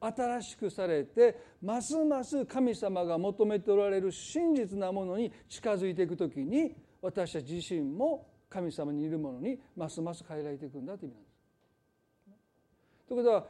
[0.00, 13.08] 新しくされてますます神様が求めておられる真実なものに近づいていく時に私たち自身も神様にいるものにますます変えられていくんだという意味なんです。
[13.08, 13.46] ということは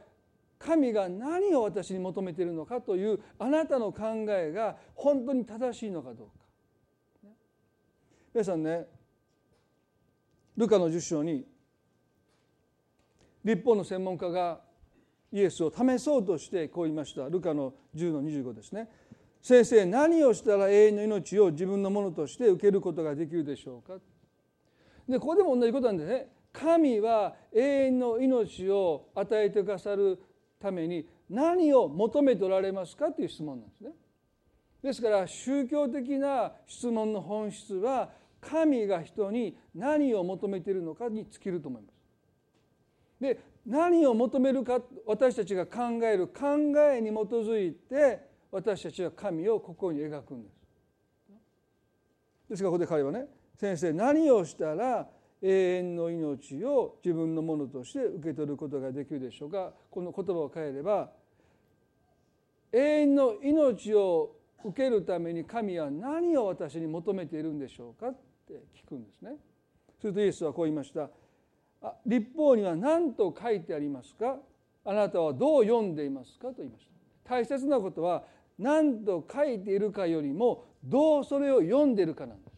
[0.57, 6.33] 神が何を私に求めているのかというあなたの考えが本当に正しいのかどうか。
[8.33, 8.87] 皆さんね
[10.55, 11.45] ルカの10章に
[13.43, 14.61] 立法の専門家が
[15.31, 18.87] イエスを試そうとしてこう言いましたルカの10の25ですね
[19.41, 23.95] 先生何をしたら永遠の命を自分のものとして受けることができるでしょうか？
[25.07, 30.19] でここでも同じことなんですね神は永遠の命を与えてくださる
[30.59, 33.91] ために何を求めておられますかという質問なんですね
[34.83, 38.11] ですから宗教的な質問の本質は
[38.41, 41.93] 神が人に何を求めているのかに尽きると思います。
[43.21, 46.57] で何を求めるか私たちが考える考
[46.91, 48.19] えに基づいて
[48.51, 50.53] 私たちは神を心に描くんです。
[52.49, 53.25] ですからここで彼はね
[53.59, 55.07] 先生何をしたら
[55.41, 59.73] 永遠の命を自分のものとして受け取ることができるでしょうか？
[59.91, 61.11] この言葉を変えれば
[62.71, 68.09] 永遠の命を受けるために神は何を私に求めているんでしょうか？
[68.09, 68.15] っ
[68.47, 69.35] て聞くんですね。
[69.99, 71.09] するとイエスはこう言いました。
[71.81, 74.37] あ立法には何と書いてありますか？
[74.85, 76.47] あなたはどう読んでいますか？
[76.47, 76.91] と言いました。
[77.29, 78.23] 大切なことは
[78.57, 82.52] 何と書いているかよりもどうそれを読んでいるかなんです。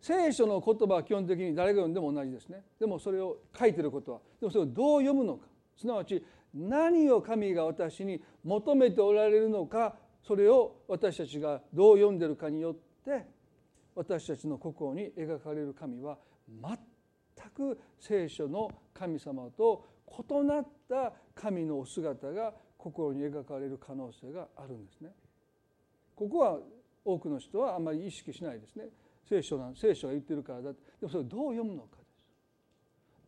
[0.00, 2.62] 聖書の言葉は基本的に誰が読んでも同じですね。
[2.78, 13.26] でもそれを書いてることはでもそれをどう読むのかすなわち何を神が私に求めておられるのかそれを私たちがどう読んでるかによって
[13.94, 25.10] 私たちの心に描かれる神は全く聖書の神様と異なった神のお姿が心に描かれる可能性があるんですね。
[26.14, 26.58] ここは
[27.04, 28.86] 多くの人はあまり意識しないですね。
[29.28, 32.08] 聖書な聖書が言ってるからだってでもそれをどう読むのかです。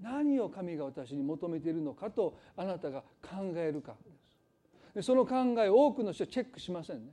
[0.00, 4.94] 何を神が私に求めているのかとあなたが考えるかです。
[4.94, 7.12] でその考えを多くの人はチェックしませんね。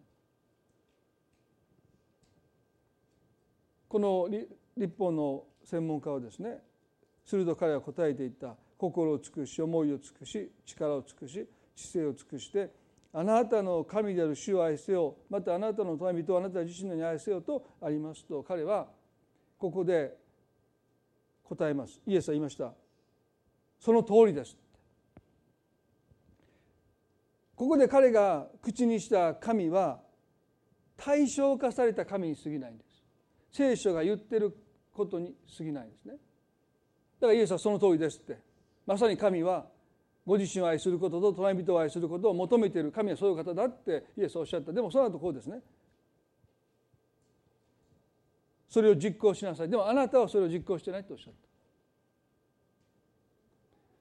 [3.89, 4.28] この
[4.76, 6.60] 立法の専門家はですね
[7.26, 8.56] すると彼は答えていった。
[8.78, 12.71] 心を尽くし思いを尽くし力を尽くし知性を尽くして
[13.13, 15.15] あなたの神である主を愛せよ。
[15.30, 18.88] またあなたの民人をあなた自身のに愛せよとありますと彼は
[19.58, 20.15] ここで
[21.43, 22.02] 答えます。
[22.06, 22.74] イエスは言いました。
[23.80, 24.58] その通りです。
[27.56, 30.00] ここで彼が口にした神は
[30.96, 33.04] 対象化された神に過ぎないんです。
[33.52, 34.56] 聖書が言ってる
[34.93, 36.13] ことに過ぎないんですね。
[37.20, 38.39] だからイエスはその通りですって。
[38.86, 39.65] まさに神は
[40.28, 44.74] ご自身を愛することと隣人を愛することを求めている神はそういう方だってイエスはおっしゃった。
[44.74, 45.62] でもその後こうですね。
[48.68, 49.70] それを実行しなさい。
[49.70, 51.34] でもあなたはそれを実行してないとおっしゃっ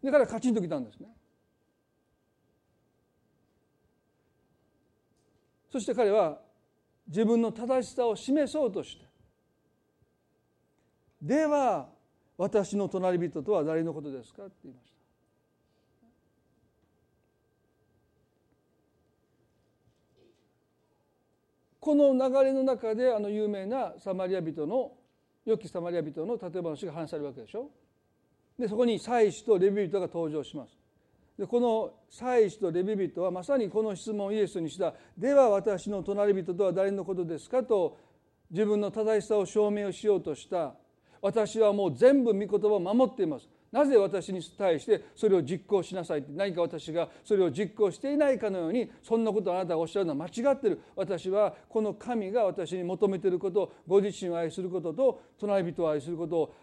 [0.02, 0.06] た。
[0.06, 1.06] だからカチンときたんですね。
[5.70, 6.40] そして彼は
[7.06, 9.04] 自分の正しさを示そうとして
[11.22, 11.88] では
[12.36, 14.42] 私の隣人とは誰のことですか？
[14.42, 14.95] って言いました。
[21.86, 24.90] この流れの中であの有名なサマリア人の
[25.44, 27.70] 良きサマリア人の例え話が話されるわけでしょ？
[28.58, 30.76] でそこに祭司とレビ人が登場します。
[31.38, 37.96] でこの祭司とレビ人はまさにこの質問をイエスにした「では私の隣人とは誰のことですか?」と
[38.50, 40.74] 自分の正しさを証明をしようとした。
[41.22, 43.48] 私はもう全部御言葉を守っています。
[43.76, 50.80] なぜ私に対してそれを実行しなさいって何か私がそれを実行していないかのようにそんなことあなたがおっしゃるのは間違ってる。
[50.96, 56.54] 私はこの神が私に求めていることご自身を愛することと隣人を愛することを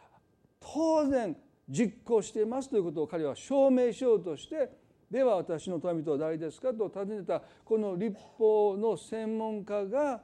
[0.60, 1.38] 当然
[1.69, 4.71] 実行していますということを彼は証明しようとして
[5.12, 10.19] では私の隣人は誰ですかと尋ねたこの立法の専門家が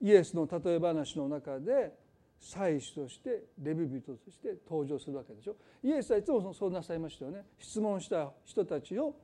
[0.00, 2.03] イエスの例え話の中で
[2.40, 5.56] 祭司としてレビ人として登場するわけでしょ。
[5.82, 7.44] イエスはいつもそうなさいましたよね。
[7.58, 9.14] 質問した人たちを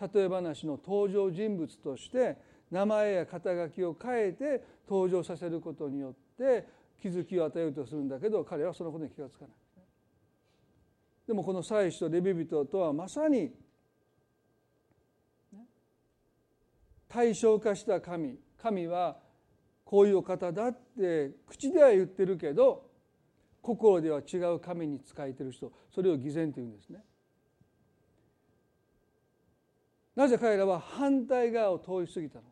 [0.00, 2.36] 例え話の登場人物として
[2.70, 6.66] 名前や肩書きを変えて登場させることによって
[7.00, 9.54] 気づきを与えようとするんだけど彼はそのことに気が付かない。
[11.26, 13.52] でもこの祭司とレビ人とはまさに
[17.08, 18.38] 対象化した神。
[18.56, 19.18] 神は
[19.92, 22.88] こういうお方だって口では言ってるけど
[23.60, 27.04] 心では違う神に仕えてる人それを偽善というんですね。
[30.16, 32.48] なぜ彼らは反対側を通り過ぎたのか、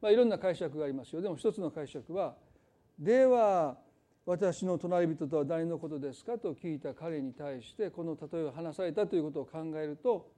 [0.00, 2.36] まあ、いろんな解釈がありますよでも一つの解釈は
[3.00, 3.76] 「では
[4.24, 10.30] 私の隣人とは誰のことですか?」と聞いた彼に対してこの例えを話されたということを考えると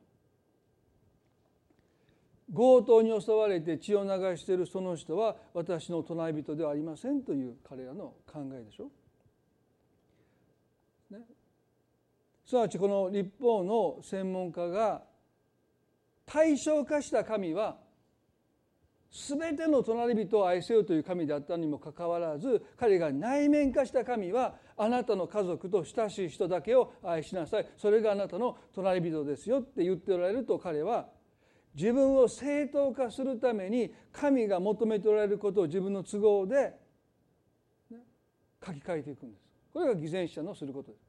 [2.53, 8.91] 強盗に襲われて血を流しているその人は私の隣人ではありませんという彼らの考えでしょ。
[11.11, 11.21] ね、
[12.47, 15.03] すなわちこの立法の専門家が
[16.27, 17.79] 対象化した神は
[19.15, 31.07] 全ての隣人を愛せよという神であったにもかかわらず彼が内面化した神はあなたの家族と親しい人だけを愛しなさいそれがあなたの隣人ですよって言っておられると彼は
[31.75, 36.73] 自分を正当化するために神が求めておられることを自分の都合で
[38.65, 39.45] 書き換えていくんです。
[39.73, 41.05] これが偽善者のすることです。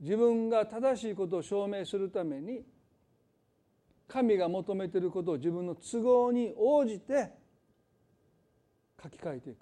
[0.00, 2.64] 自分が正しいことを証明するために
[4.08, 7.30] 神が求めていることを自分の都合に応じて
[9.02, 9.58] 書き換えていく。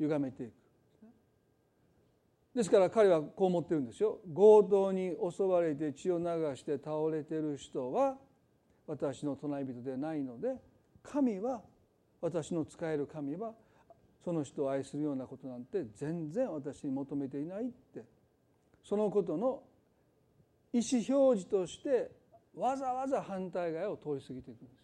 [0.00, 0.52] 歪めていく。
[2.54, 4.20] ですから彼はこう思ってるんですよ。
[4.34, 6.24] 強盗に襲われて血を流
[6.56, 8.16] して倒れている人は
[8.86, 10.54] 私の隣人でないので
[11.02, 11.62] 神は
[12.20, 13.52] 私の使える神は
[14.24, 18.04] その人を愛するようなことなんて全然私に求めていないって
[18.84, 19.62] そのことの
[20.72, 22.10] 意思表示として
[22.54, 24.82] わざわざ反対側を通り過ぎていくんです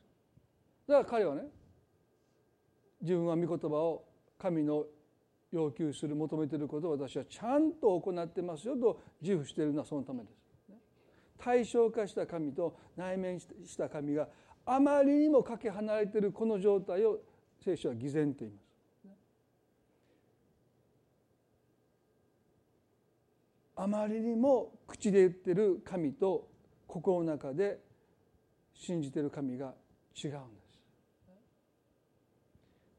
[0.88, 1.42] だから彼はね
[3.00, 4.04] 自分は御言葉を
[4.38, 4.84] 神の
[5.52, 10.47] 要求する求めていることを私はちゃんと行ってますよと自負しているのはそのためです。
[11.38, 14.28] 対象化した神と内面した神が
[14.66, 17.18] あまりにもかけ離れているこの状態を
[17.64, 18.68] 聖書は偽善と言います。
[23.80, 26.48] あまりにも口で言ってる神と
[26.88, 27.78] 心の中で
[28.74, 29.72] 信じてる神が
[30.16, 30.80] 違うんです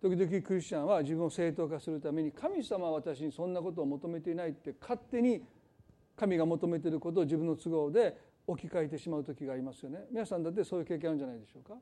[0.01, 5.43] 時々クリスチャンは自分を正当化するために神様は私にそんなことを求めていないって勝手に
[6.15, 8.15] 神が求めていることを自分の都合で
[8.52, 10.00] 置き換えてしまう時がありますよね。
[10.12, 11.76] 皆さんだってそういう経験あるんじゃないでしょうか。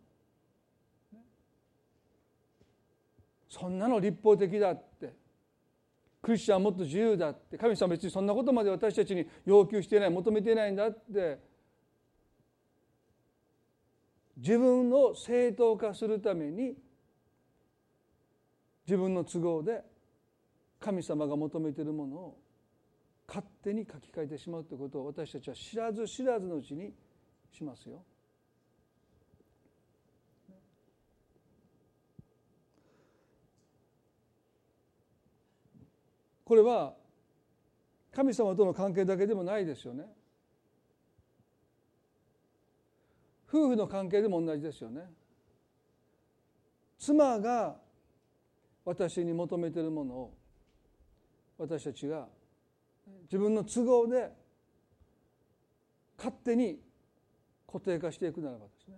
[3.47, 5.13] そんなの立法的だって。
[6.21, 7.57] クリスチャンはもっと自由だって。
[7.57, 11.39] 神様は別にそんなことまで私たちに要求していない求めていないんだって。
[14.35, 16.75] 自分を正当化するために
[18.85, 19.83] 自分の都合で
[20.79, 22.37] 神様が求めているものを
[23.27, 26.93] 勝手に書き換えてしまうということを私たちは知らず知らずのうちに
[27.51, 28.03] しますよ。
[36.45, 36.95] これは
[38.13, 40.05] 神様との関係だけでもないですよね。
[43.49, 45.11] 夫婦の関係でも同じですよね。
[46.97, 47.75] 妻が
[48.85, 50.33] 私に求めているものを
[51.57, 52.29] 私たちが
[53.23, 54.31] 自分の都合で
[56.17, 56.79] 勝手に
[57.65, 58.95] 固定化していくならばですね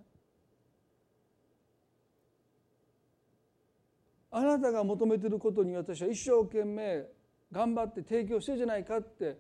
[4.32, 7.06] あなたが求めていることに私は一生懸命
[7.52, 9.38] 頑張って提供してるじゃないかって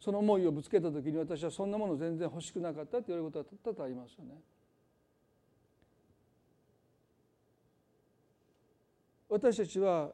[0.00, 4.34] その思いをぶつけた時に私はそんなもの全然欲しくなかったって言われることは多々ありますよね。
[9.28, 10.10] 私たちは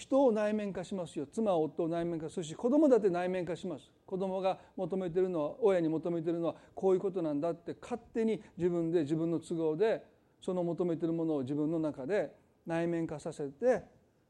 [0.00, 1.26] 人を内面化しますよ。
[1.26, 3.92] 妻夫を内面化するし子供だって内面化します。
[4.06, 10.02] 子供が求めてるのは親に求めてるのはこういうことなんだって勝手に自分で自分の都合で
[10.40, 12.34] その求めてるものを自分の中で
[12.66, 13.82] 内面化させて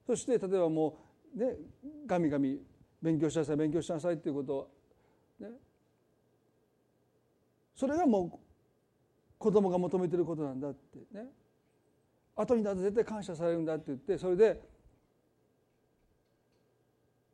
[0.04, 0.98] そして例えばも
[1.36, 1.54] うね
[2.04, 2.60] ガミガミ
[3.00, 4.70] 勉強しなさい勉強しなさいっていうことを
[5.38, 5.50] ね。
[7.76, 8.38] それがもう
[9.38, 11.26] 子供が求めていることなんだってね。
[12.34, 14.60] 後になって絶対感謝されるんだって言ってそれで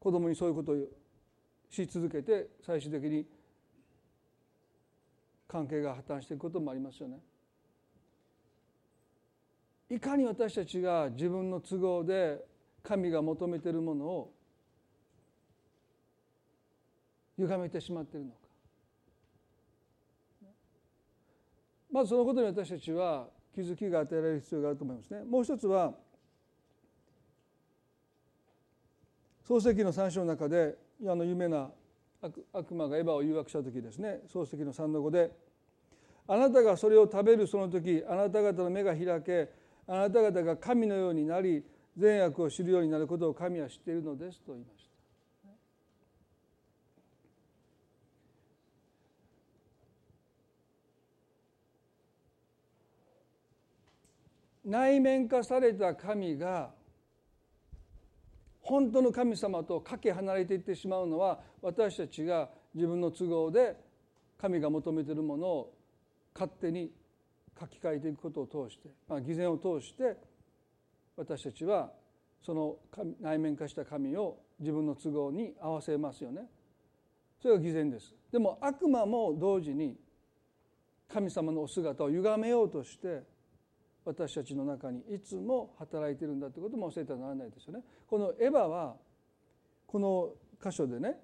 [0.07, 0.77] 子供にそういうことを
[1.69, 3.27] し続けて最終的に
[5.49, 7.19] 関係が破綻していくこともありますよね。
[9.91, 12.39] いかに私たちが自分の都合で
[12.85, 14.33] 神が求めているものを
[17.39, 18.39] 歪めてしまっているのか
[21.91, 25.25] まずそのことに私たちは気づきが与えられる必要があると思いますね。
[25.25, 25.93] もう一つは
[29.47, 30.75] 創世記の3章の中で
[31.07, 31.71] あの有名な
[32.53, 35.31] 悪魔がエヴァを誘惑した時ですね創世記の3の5で
[36.27, 39.49] 「あなたがそれを食べるその時あなた方の目が開け
[39.87, 41.65] あなた方が神のようになり
[41.97, 44.87] 善悪を知るようになることを神は知っているのです」と言いました。
[54.65, 56.75] 内面化された神が
[58.67, 63.77] 本当の神様とかけ離れていってしまうのは私たちが自分の都合で
[64.41, 65.75] 神が求めているものを
[66.35, 66.91] 勝手に
[67.59, 70.17] 書き換えていくことを通して、まあ、偽善を通して
[71.17, 71.93] 私たちは
[72.45, 72.77] その
[73.21, 76.43] 内面化した神を自分の都合に合わせますよね。
[77.41, 78.15] それが偽善です。
[78.33, 79.97] でも悪魔も同時に
[81.09, 83.23] 神様のお姿を歪めようとして
[84.07, 87.81] 私たちの中にいつも働いてるんだということも教えてはならないですよね。
[88.09, 88.95] このエヴァは
[89.85, 90.31] この
[90.63, 91.19] 箇所でね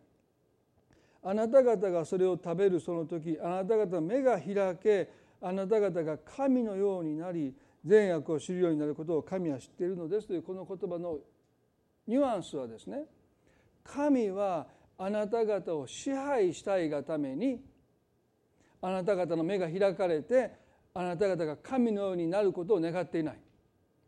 [1.23, 5.09] あなた方がそれを食べるその時あなた方目が開け
[5.41, 7.55] あなた方が神のようになり
[7.85, 11.19] 善悪を知るようになることを神は知っているのですというこの言葉の
[12.09, 13.05] ニュアンスはですね
[13.85, 14.67] 神は
[14.99, 17.61] あなた方を支配したいがために
[18.81, 20.62] あなた方の目が開かれて
[20.95, 23.39] あなた方が神のようになることを願っていない。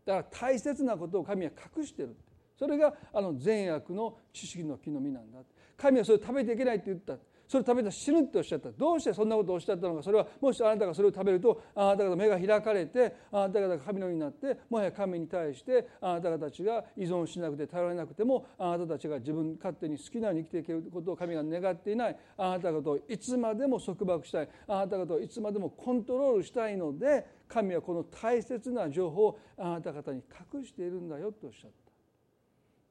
[0.04, 2.16] だから大切なことを神は隠してる。
[2.58, 5.38] それがあの善悪の知識の木の実なんだ。
[5.76, 7.16] 神はそれを食べていけないって言った。
[7.54, 8.72] それ食べたら死ぬっておっしゃった。
[8.72, 10.02] どうしてそんなことをおっしゃったのか。
[10.02, 22.16] それはもしあなたがそれを食べるとあなた方目が開かれてあなた方が神のようになってもはや神に対してあなた方たちが依存しなくて頼らなくてもあなたたちが自分勝手に好きなように生きていけることを神が願っていない。
[22.36, 24.48] あなた方をいつまでも束縛したい。
[24.66, 31.84] あなた方をいつまでもコントロールしたいので神はこの大切な情報をあなた方に隠しているんだよとおっしゃった。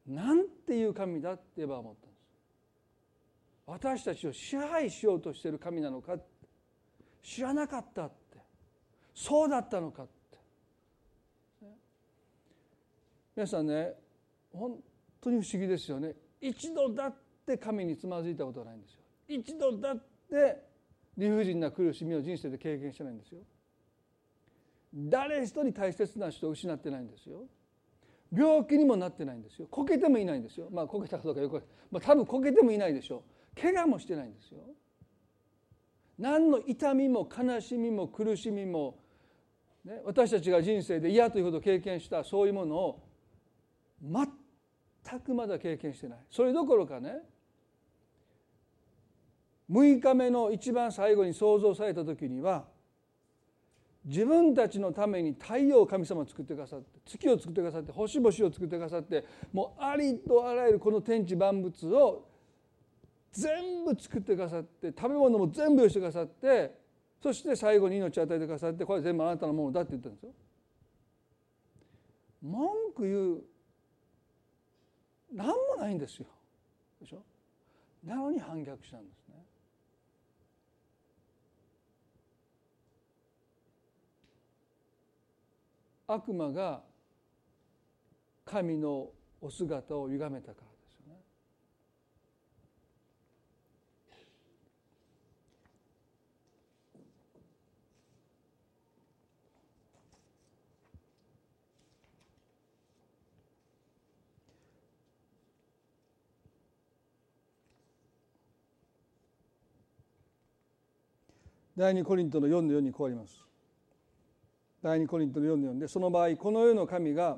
[0.09, 2.12] なんていう神だって言えば思った。
[3.65, 6.17] 私たちを支配しようとしてる神なのか
[7.21, 8.37] 知らなかったって。
[9.13, 10.11] そうだったのかって。
[13.35, 13.93] 皆さんね
[14.51, 14.77] 本
[15.21, 16.13] 当に不思議ですよね。
[16.41, 18.99] 一度だって神につまずいたことはないんですよ。
[19.27, 20.61] 一度だって
[21.17, 23.39] 理不尽な苦しみを人生で経験してないんですよ。
[24.93, 27.45] 誰一人大切な人を失ってないんですよ。
[28.35, 29.67] 病気にもなってないんですよ。
[29.69, 30.67] こけてもいないんですよ。
[30.71, 33.21] まあこけたかどうかよく、まあ、多分こけてもいないでしょう。
[33.59, 34.59] 怪我もしてないんですよ。
[36.17, 38.99] 何の痛みも悲しみも苦しみも、
[39.83, 43.03] ね、私たちが人生で嫌というほど経験したそういうものを
[44.01, 46.19] 全くまだ経験してない。
[46.29, 47.21] それどころかね
[49.71, 52.65] 6日目の一番最後に創造された時には
[54.05, 59.23] 自分たちのために太陽を神様を作ってくださって月を作ってくださって星々を作ってくださって
[59.53, 62.27] もうありとあらゆるこの天地万物を
[63.33, 66.79] 全部作ってくださって食べ物も全部用意してくださって
[67.21, 70.31] そして最後に命を与えてくださってこれ全部あなたのものだって言ってるんですよ。
[72.43, 73.41] 文句言う
[75.33, 76.27] 何もないんですよ。
[77.01, 77.23] でしょ？
[78.05, 79.35] なのに反逆したんですね。
[86.05, 86.81] 悪魔が
[88.45, 89.09] 神の
[89.41, 90.73] お姿を歪めたから
[111.75, 113.43] 第二コリントの4の4にこうあります。
[114.81, 117.37] 第二コリントの4の4でその場合この世の神が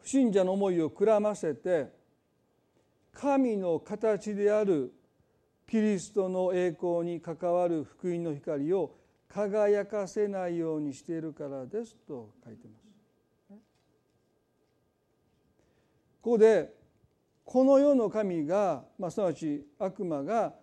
[0.00, 1.88] 不信者の思いをくらませて
[3.12, 4.92] 神の形である
[5.68, 8.96] キリストの栄光に関わる福音の光を
[9.28, 12.84] 輝かせないようにしているからですと書いてます。
[16.22, 16.72] ここで
[17.44, 20.54] この世の神が、まあ、すなわち悪魔が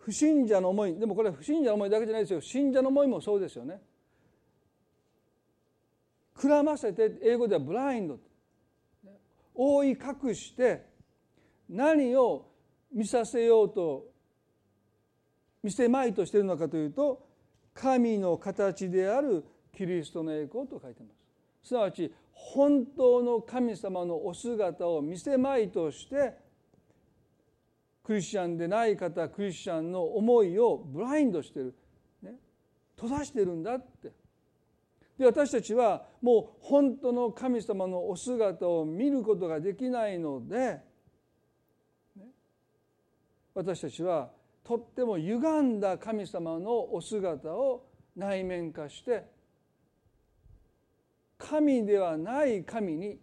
[0.00, 3.80] 不信者の思いでもこれは不信者の思いだけじゃないですよ信者の思いもそうですよね。
[6.34, 8.18] くらませて英語ではブラインド
[9.54, 10.86] 覆い隠して
[11.68, 12.46] 何を
[12.92, 14.06] 見させようと
[15.62, 17.28] 見せまいとしているのかというと
[17.74, 19.44] 神の形である
[19.76, 21.10] キリストの栄光と書いてま
[21.62, 21.68] す。
[21.68, 26.34] すなわち本当の神様のお姿を見せまいとして
[28.10, 31.76] クリスチャンでない方クリスチャンの思いをブラインドしてる、
[32.20, 32.32] ね、
[32.96, 34.10] 閉ざしてるんだって。
[35.16, 40.80] で私たちはもう本当の神様のお姿を見ることができないので、
[42.16, 42.24] ね、
[43.54, 44.32] 私たちは
[44.64, 47.86] とっても歪んだ神様のお姿を
[48.16, 49.24] 内面化して
[51.38, 53.20] 神ではない神に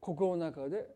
[0.00, 0.86] 心の中で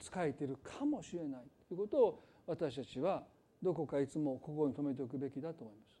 [0.00, 1.42] 仕えているかもしれない。
[1.68, 3.22] ということを私たちは
[3.62, 5.92] どこかいつも心に留めておくべきだと思います。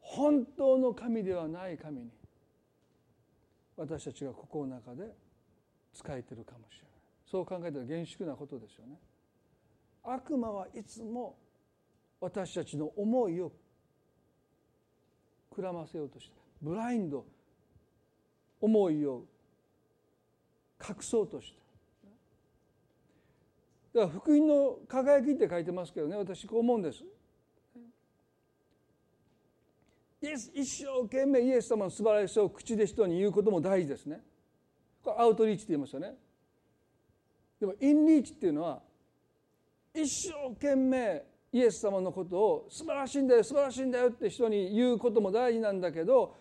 [0.00, 2.10] 本当の神ではない神に
[3.76, 5.14] 私たちが心の中で
[5.92, 6.90] 仕えてるかもしれない
[7.30, 8.98] そう考えたら厳粛なことですよね。
[10.02, 11.36] 悪魔はいつも
[12.20, 13.52] 私たちの思いを
[15.54, 16.32] くらませようとして
[16.62, 17.24] ブラインド
[18.60, 19.24] 思いを
[20.80, 21.58] 隠そうとして
[23.98, 27.02] だから福音の輝きって書いてますけどね私こう思うんです。
[30.20, 34.20] 一生懸命イエス様の素晴らしさを口で人に言うことも大事ですね。
[35.02, 36.14] これアウトリーチって言いますよね。
[37.58, 38.80] でもインリーチっていうのは
[39.92, 46.36] 一生懸命イエス様のことを素晴らしいんだよ素晴らしいんだよって人に言うことも大事なんだけど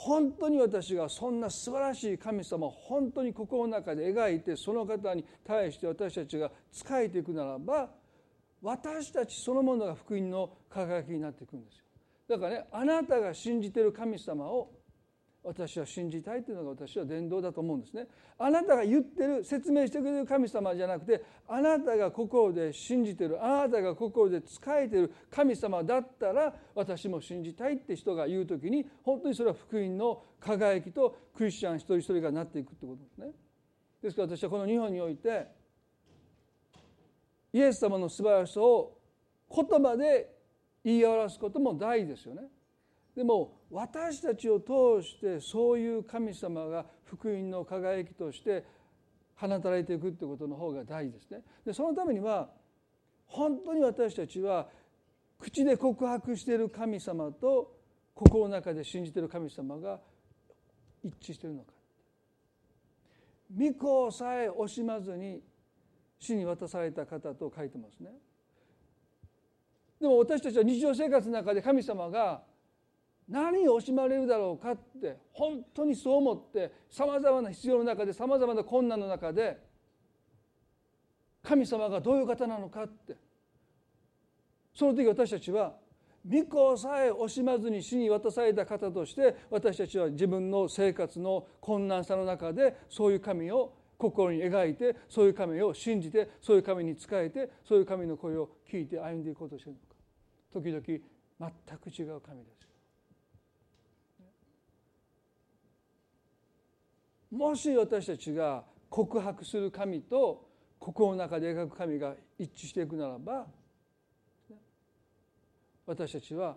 [0.00, 7.90] 本当に私がそんな素晴らしい神様を本当に心の中で描いてその方に対して私たちが仕えていくならば
[8.62, 11.84] 私たちそのものが福音の輝きになっていくんですよ。
[12.28, 14.70] だからねあなたが信じてる神様を
[15.48, 18.06] 私は信じたいというのが私は伝道だと思うんですね。
[18.38, 33.28] あなたが言ってる説明してくれる神様じゃなくてあなたが心で信じてるあなたが心で仕えてる神様だったら私も信じたいって人が言う時に本当にそれは福音の輝きとクリスチャン一人一人がなっていくってことですね。
[34.02, 35.46] ですから私はこの日本において
[37.54, 38.98] イエス様の素晴らしさを
[39.50, 40.30] 言葉で
[40.84, 42.42] 言い表すことも大事ですよね。
[43.18, 48.64] でも私たちを通してそういう神様が福音の輝きとして
[49.34, 51.40] 放たれていくってことの方が大事ですね。
[51.66, 52.48] でそのためには
[53.26, 54.68] 本当に私たちは
[55.36, 57.76] 口で告白している神様と
[58.14, 59.98] 心の中で信じている神様が
[61.02, 61.72] 一致しているのか。
[63.50, 65.42] 御子さえ惜しまずに
[66.20, 68.12] 死に渡された方と書いてますね。
[70.00, 72.46] でも私たちは日常生活の中で神様が
[73.28, 79.58] 何を惜しまれるだろうかって本当にそう思ってさまざまな必要の中でさまざまな困難の中で
[81.42, 83.16] 神様がどういう方なのかって
[84.74, 85.74] その時私たちは
[86.26, 99.98] 御子さえ惜しまずに死に渡された方として私たちは自分の生活の困難さの中でそういう神を心に描いてそういう神を信じてそういう神に仕えてそういう神の声を聞いて歩んでいこうとしているのか。
[100.52, 102.67] 時々全く違う神です
[107.30, 110.48] もし私たちが告白する神と
[110.78, 113.46] 心の中で描く神が一致していくならば
[115.86, 116.56] 私たちは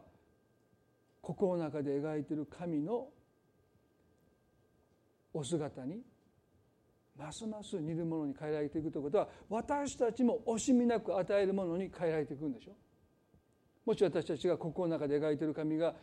[1.22, 3.08] 心の中で描いている神の
[5.34, 6.02] お姿に
[7.18, 12.72] ますます似るものに変えられていくということは私たちも惜しみなく与えるものに変えられていくんでしょ
[13.86, 15.94] もし私たちが心の中で描いている神が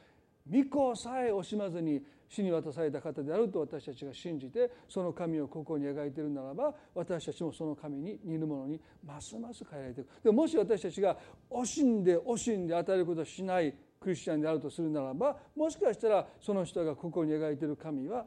[0.51, 11.17] 御子さえ惜しまずに死に渡された方であると私たちが信じてその神を心に描いているならば私たちもその神に似るものにますます変えられていくでももし私たちが
[11.51, 18.27] 惜しんで惜しんで与えることをしないクリスチャンであるとするならばもしかしたらその人が心に描いている神は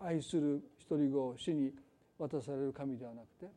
[0.00, 1.72] 愛する一人子を死に
[2.18, 3.50] 渡される神ではなくて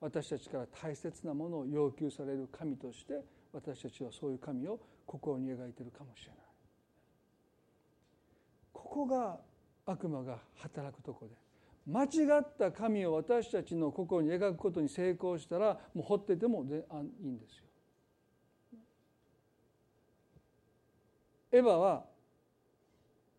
[0.00, 3.14] 私たちから大切なものを要求される神として
[3.52, 6.41] 私たちはそういう神を心に描いているかもしれない。
[8.92, 9.38] ここが
[9.86, 11.34] 悪魔が働くとこで
[11.90, 16.68] 間違った神を私たちの心に描くことに成功したらもう掘っててもいい
[17.30, 17.64] んですよ。
[21.52, 22.04] エヴァは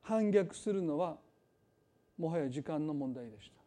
[0.02, 1.18] 反逆するのは
[2.18, 3.58] もはや時間の問題でした。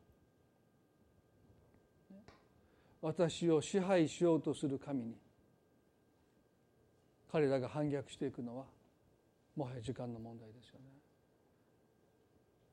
[3.00, 5.14] 私を支配しようとする神に
[7.30, 8.64] 彼らが反逆していくのは
[9.54, 10.95] もはや時間の問題ですよね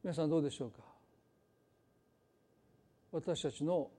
[0.04, 0.80] 皆さんどうでしょうか？
[3.14, 3.90] 私たちの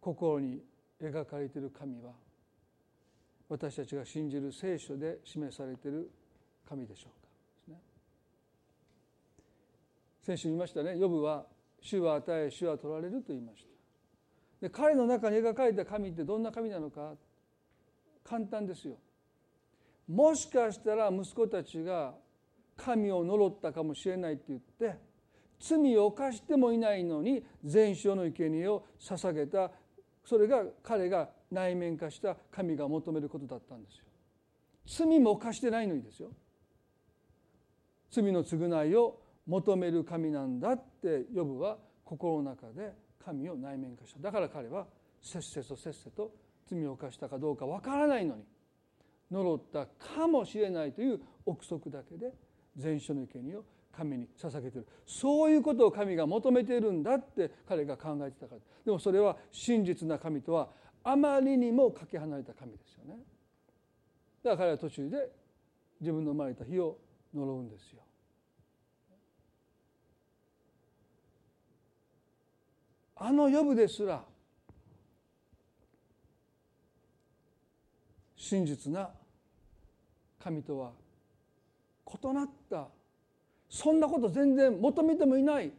[0.00, 0.62] 心に
[1.02, 2.12] 描かれている神は
[3.48, 6.10] 私たちが信じる聖書で示されている
[6.68, 7.08] 神でしょ
[7.68, 7.80] うか、ね、
[10.24, 11.44] 先週言いましたねヨブは
[11.80, 13.68] 主は与え主は取られると言いました。
[14.66, 17.12] で彼の中に描かれた神ってどんな神なのか？
[18.24, 18.94] 簡単ですよ。
[20.08, 22.14] もしかしたら息子たちが
[22.78, 24.96] 神を呪ったかもしれないって言って
[25.60, 29.70] 罪を犯してもいないのに全焼の生贄を捧げた
[30.24, 34.04] それが彼が内面化した神が求めることだったんですよ。
[34.86, 36.30] 罪も犯してないのにですよ。
[38.10, 42.92] 罪の償いを求める神なんだって呼ぶは心の中で
[43.24, 44.86] 神を内面化しただから彼は
[45.20, 46.30] せっせとせっせと
[46.66, 48.44] 罪を犯したかどうかわからないのに
[49.30, 52.32] 呪ったかもしれないという憶測だけで
[52.78, 54.86] 全書の生贄を神に捧げてる。
[55.04, 58.60] そういうことを神が求めているんだって彼が考えてたから。
[58.84, 60.68] でもそれは真実な神とは
[61.02, 63.18] あまりにもかけ離れた神ですよね。
[64.42, 65.30] だから彼は途中で
[66.00, 66.96] 自分の生まれた日を
[67.34, 68.02] 呪うんですよ。
[73.16, 74.22] あの呼ぶですら
[78.36, 79.10] 真実な
[80.38, 80.92] 神とは
[82.22, 82.88] 異なった。
[83.68, 85.70] そんなこと全然求めてもいない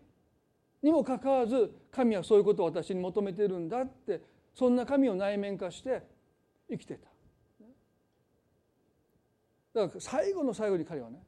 [0.81, 4.21] にもかかわらず神はそういうことを私に求めてるんだって
[4.53, 6.03] そんな神を内面化して
[6.69, 7.09] 生きてた。
[9.73, 11.21] だから最後の最後に彼はね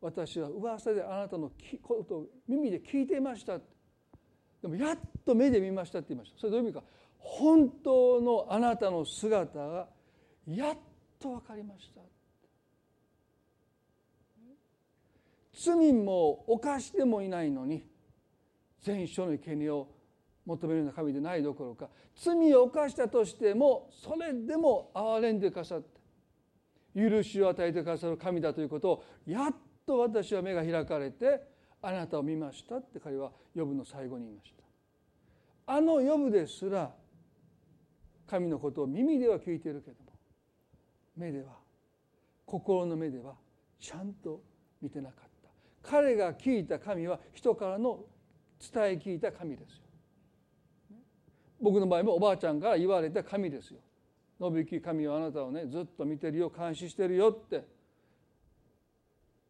[0.00, 1.50] 私は噂であなたの
[1.82, 3.58] ことを耳で聞いていました
[4.62, 6.40] でもやっと目で見ましたって言いました。
[6.40, 6.82] それどういう意味か。
[7.18, 9.88] 本当のあなたの姿が
[10.46, 10.76] やっ
[11.18, 12.00] と分かりました。
[15.56, 17.82] 罪も犯してもいないのに
[18.82, 19.88] 全書の生贄を
[20.44, 25.96] 求めるような神でないどころか罪を犯したとしてもそれでも憐れんでくださって
[26.94, 29.54] 許しを与えてくださる神だということをやっ
[29.86, 31.42] と私は目が開かれて
[31.82, 34.52] あなたを見ましたって彼は呼ぶの最後に言いまし
[35.66, 35.72] た。
[35.72, 36.90] あの呼ぶですら
[38.26, 40.12] 神のことを耳では聞いているけども
[41.16, 41.56] 目では
[42.44, 43.34] 心の目では
[43.80, 44.42] ちゃんと
[44.80, 45.25] 見てなかった。
[45.88, 48.00] 彼が聞いた神は人からの
[48.60, 49.82] 伝え聞いた神ですよ。
[51.60, 53.78] 僕の場合もおばあちゃんから言われた神ですよ。
[54.38, 57.64] 信行神はあなたをねずっと見てるよ監視してるよって。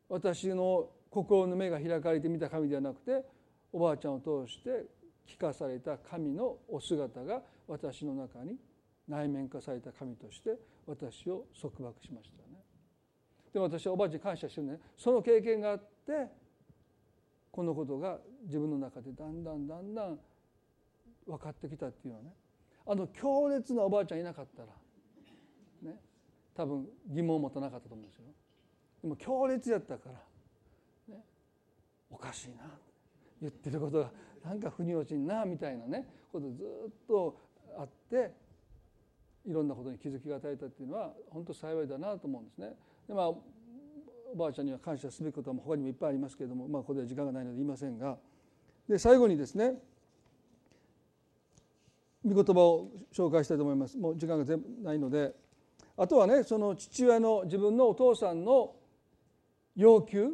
[0.09, 3.25] 私の心の目が開かれて見た神ではなくて
[3.73, 4.85] おばあちゃんを通して
[5.27, 8.57] 聞かされた神のお姿が私の中に
[9.09, 10.51] 内面化された神として
[10.87, 12.63] 私を束縛しましたね。
[13.53, 14.79] で私はおばあちゃんに感謝してるね。
[14.97, 15.96] その経験があって
[17.51, 20.19] このことが自分の中でだんだんだんだん
[21.27, 22.33] 分かってきたっていうのはね
[22.87, 24.69] あの強烈なおばあちゃんいなかったら
[25.91, 25.99] ね
[26.55, 28.25] 多分疑問を持たなかったと思うんですよ
[29.03, 30.11] でも強烈やったか
[31.09, 31.23] ら、ね、
[32.11, 32.71] おかしいな
[33.41, 34.11] 言ってることが
[34.45, 37.37] なんか腑に落ちんなみたいなねことずっと
[37.79, 38.33] あって
[39.47, 42.75] いろんなことに気づきが与えたっていうのは本当幸いだなと思うんですね。
[43.07, 43.33] でまあ
[44.37, 48.17] ばあちゃんには感謝すべきことは他にもいっぱいありますけれども、まあ、ここでは時間がないので言いませんが
[48.89, 49.75] で最後にですね
[52.25, 55.33] 御言葉を紹介したいと思いますもう時間が全部ないので
[55.97, 58.75] あとはねその父親の自分のお父さんの
[59.77, 60.31] 要求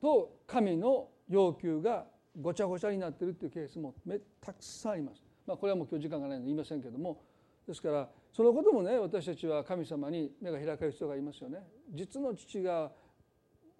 [0.00, 2.04] と神の要求が
[2.40, 5.22] ごちゃごちゃになっているというケースもめたくさんあります。
[5.46, 7.22] まあ、これはもう今日時間がないので言いませんけども
[7.66, 11.60] ですからそのこともね私たちは神様に目が開かれる必要がいますよね。
[11.94, 12.92] 実の父が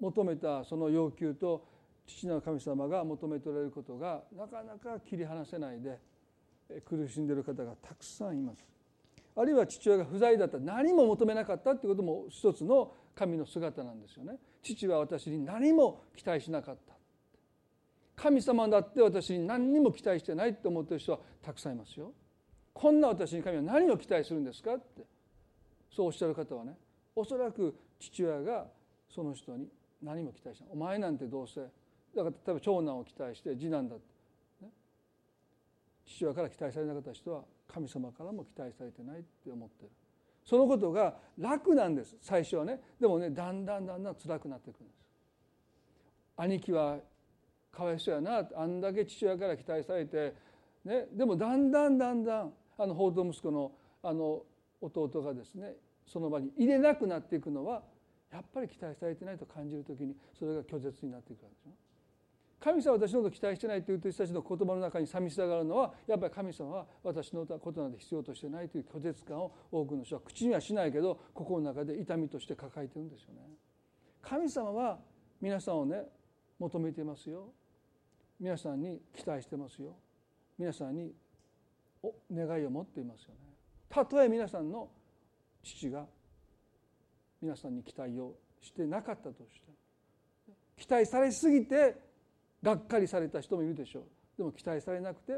[0.00, 1.62] 求めたその要求と
[2.06, 5.98] 父なる神様が求めておられることがなかなか切り離せないで
[6.86, 8.64] 苦しんでいる方がたくさんいます。
[9.36, 14.38] あるいは父親が不在だった何も求めなかったっていうことも一つの神の姿なんですよね。
[14.62, 16.94] 父は私に何も期待しなかった。
[18.22, 22.14] 神様だって私に何にも期待してないって思ってる人はたくさんいますよ。
[22.78, 25.02] こんな私に神は何を期待するんですかって
[25.90, 26.76] そうおっしゃる方はね
[27.14, 28.66] おそらく父親が
[29.08, 29.66] その人に
[30.02, 30.68] 何も期待しない。
[30.72, 34.04] お前なんてどうせだから例えば長男を期待して次男だって、
[34.66, 34.68] ね、
[36.04, 39.90] 父親から期待されなかった人は神様からも期待されてないって思ってる。
[40.44, 42.78] そのことが楽なんです最初はね。
[43.00, 44.96] でもねだんだんだんだん辛くなっていくんです。
[46.36, 46.98] 兄貴は
[47.72, 50.34] かわいそうやなあんだけ父親から期待されて、
[50.84, 53.72] ね、でもだんだんだんだんあの報道息子の
[54.02, 54.42] あの
[54.80, 55.74] 弟がですね
[56.06, 57.82] その場に入れなくなっていくのは
[58.32, 61.72] やっぱり期待されてないと感じる時にそれが拒絶になっていくわけですよ。
[62.58, 73.40] 神様は私のこと期待してないという人たちの言葉の中に寂しさがあるのはやっぱり神様は私のことなんて必要としてないという拒絶感を多くの人は口にはしないけど心の中で痛みとして抱えてるんですよね。
[74.22, 74.98] 神様は
[75.40, 76.02] 皆さんをね
[76.58, 77.52] 求めていますよ。
[78.40, 79.94] 皆さんに期待してますよ。
[80.58, 81.12] 皆さんに
[82.32, 83.40] 願いを持っていますよね。
[83.88, 84.88] たとえ皆さんの
[85.62, 86.06] 父が
[87.40, 89.72] 皆さんに期待をしてなかったとして
[90.76, 91.96] 期待されすぎて
[92.62, 94.04] がっかりされた人もいるでしょう。
[94.38, 95.34] でも期待されなくて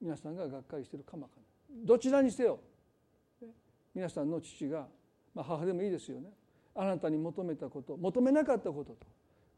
[0.00, 1.86] 皆さんががっかりしてるかもわかんない。
[1.86, 2.58] どちらにせよ
[3.94, 4.86] 皆さんの父が、
[5.34, 6.30] まあ、母でもいいですよね。
[6.74, 9.06] あなたに求めたこと求めなかったことと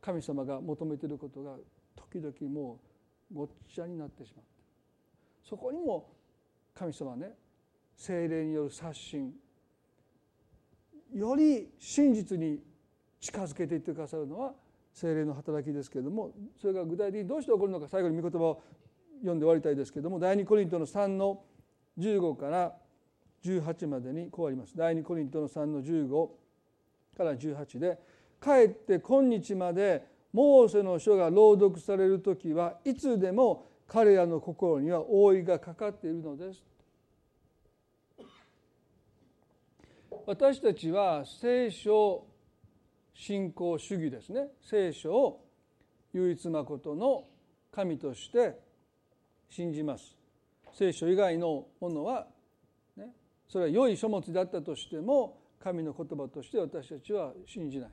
[0.01, 1.57] 神様が求めていることが
[1.95, 2.81] 時々も
[3.33, 4.51] うごっちゃになってしまって
[5.49, 6.09] そこにも
[6.75, 7.35] 神様ね
[7.97, 9.33] 精霊による刷新
[11.15, 12.61] より真実に
[13.21, 14.53] 近づけていってくださるのは
[14.93, 18.63] 精霊の働きですけれどもそれが具体的にどうして起こるのか最後に御言葉を
[19.21, 21.43] 読んで終わりたいですけれども第2コリントの3の
[21.99, 22.73] 15から
[23.45, 24.77] 18までにこうあります。
[24.77, 26.29] 第2コリントの3の15
[27.17, 27.99] から18で
[28.41, 36.63] 「かえって今日までモーセの書が朗読される時はいつでも彼らの心には覆いがかかっているのです」
[40.25, 42.25] 私たちは聖書
[43.13, 44.49] 信仰主義ですね。
[44.63, 45.45] 聖書を
[46.13, 47.29] 唯一まことの
[47.71, 48.59] 神として
[49.51, 50.17] 信じます。
[50.73, 52.29] 聖書以外のものは、
[52.97, 53.13] ね、
[53.49, 57.91] それは良い書物であったとしても神の言葉として私たちは信じない。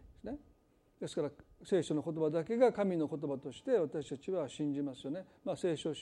[0.99, 1.15] です。
[1.15, 1.31] から
[1.63, 5.25] 聖書の言葉だけが神の言葉として私たちは信じますよね。
[5.45, 5.93] まあ、聖書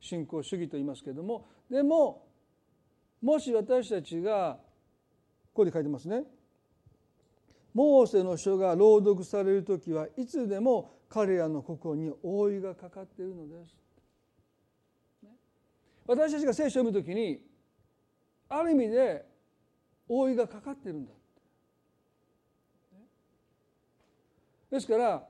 [0.00, 2.26] 信仰主義と言いますけれどもでも
[3.22, 4.58] もし私たちが
[5.52, 6.24] ここで書いてますね。
[7.72, 13.76] モーセの書が朗読される時はいつでも彼らの心に覆いがかかっているのです。
[16.06, 17.40] 私たちが聖書を読む時に
[18.48, 19.24] ある意味で
[20.06, 21.12] 覆いがかかっているんだ
[24.74, 25.22] ですから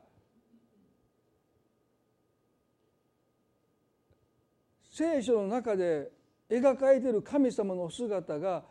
[4.90, 6.10] 聖書の中で
[6.48, 8.64] 描かれている神様の姿が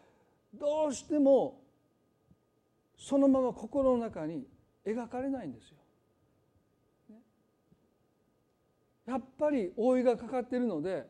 [0.51, 1.61] どうしても
[2.97, 4.47] そのまま心の中に
[4.83, 5.77] 描かれないんですよ。
[9.05, 11.05] やっぱり覆いがかかっているので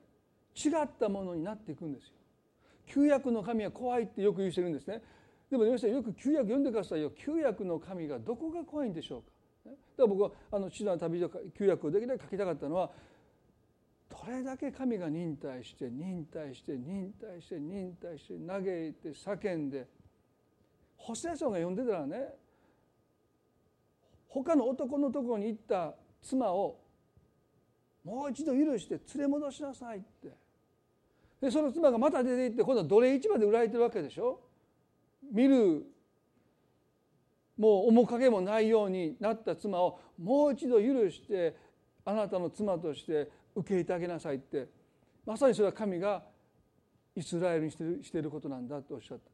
[0.55, 2.13] 違ったものになっていくんですよ。
[2.87, 5.01] 旧約の神は怖いってよく言う人いるんですね。
[5.49, 7.11] でも皆さんよく旧約読んでくださいよ。
[7.11, 9.32] 旧約の神がどこが怖いんでしょうか。
[9.97, 11.27] だから僕はあの父の旅で
[11.57, 12.89] 旧約をできるだけ書きたかったのは
[14.09, 19.87] どれだけ神が忍耐して忍耐して忍耐して忍耐して嘆いて叫んで
[20.97, 22.29] ホセソンが読んでたらね
[24.29, 26.79] 他の男のところに行った妻を
[28.03, 30.43] もう一度許して連れ戻しなさいって。
[31.39, 34.39] でその妻がまた出て行って今度は奴隷市場で売られてるわけでしょ。
[35.31, 35.85] 見る
[37.57, 41.55] もう面影もないようになった妻をもう一度許して
[42.05, 44.67] あなたの妻として受け入れてあげなさいって。
[45.25, 46.23] まさにそれは神が
[47.15, 49.31] イスラエルにしてるしてることなんだとおっしゃった。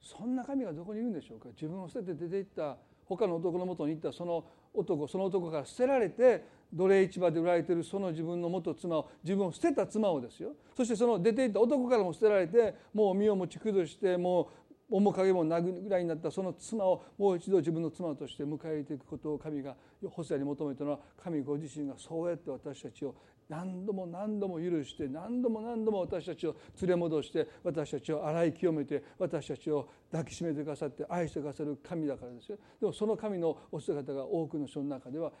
[0.00, 1.48] そんな神がどこにいるんでしょうか？
[1.48, 2.76] 自分を捨てて出て行った
[3.06, 10.52] 他の男のもとに行ったその男その男から捨てられて奴隷市場で売られてるその自分の元妻を自分を捨てた妻をですよ。
[10.76, 19.76] そしてその出て行った男からも捨てられてもう身を持ち崩してもう面影もなぐぐらいになったその妻をもう一度自分の妻として迎えていくことを神が
[20.10, 20.84] ホセアに求めた。
[20.84, 23.14] のは神ご自身がそうやって私たちを
[23.48, 35.32] 何度も何度も許して何度も何度も私たちを連れ戻して私たちを洗い清めて私たちを抱きしめてくださって愛してくださる神だからですよでもその神のお姿が多くの人の中では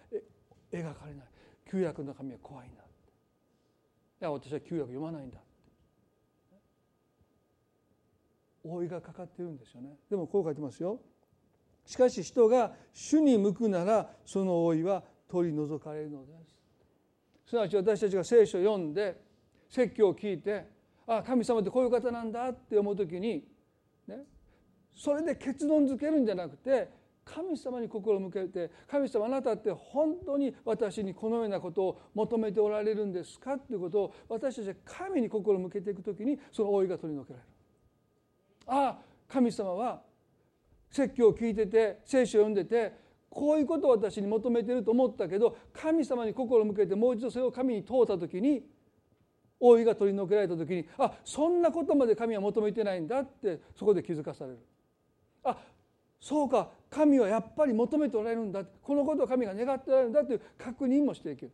[0.72, 1.26] 描かれない。
[1.70, 2.84] 旧約の神は怖いんだい
[4.20, 5.38] や私は旧約読まないんだ
[8.74, 9.96] 覆いがかかっているんですよね。
[10.10, 11.00] でもこう書いてますよ。
[11.84, 16.58] しかし人が主に向くならその覆いは取り除かれるのです。
[17.46, 19.20] すなわち私たちが聖書を読んで
[19.70, 20.66] 説教を聞いて
[21.06, 23.42] ああ神様ってこういう方なんだって思う時に、
[24.06, 24.18] ね、
[24.94, 26.90] それで結論づけるんじゃなくて
[27.24, 37.57] 神様に心を向けて神様あなたって本当に私にこのようなことを求めておられるんですかっていうことを私たちは神に心を向けていく時にその覆いが取り除けられる。
[38.68, 40.00] ああ神様は
[40.90, 42.92] 説教を聞いてて聖書を読んでて
[43.30, 48.62] こういうことを私に求めてると思ったけど神様に心を向けてもう一度それを神に問うた時に
[49.60, 54.58] 覆いが取り除けられた時にあそんなことまで神は求めてないんだってそこで気づかされる。
[55.44, 55.56] あ
[56.20, 61.52] そうか神はやっぱり求めておられるんだこのことを神が願っておられるんだという確認もしていける。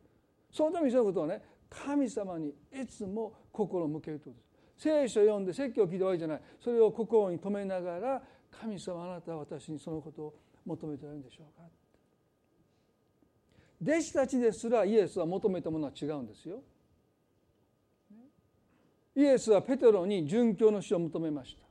[0.51, 4.44] そのためにそのことはね神様にいつも心を向けるということです。
[4.77, 6.41] 聖書を読んで説教を聞いて終わりじゃない。
[6.61, 11.69] それを心に留めながら神様あなたは私にそのことを求めておられるんでしょうか。
[13.83, 16.63] 弟子たちですらイエスは求めたものは違うんですよ。
[19.17, 21.65] イエスはペテロに殉教の死を求めました。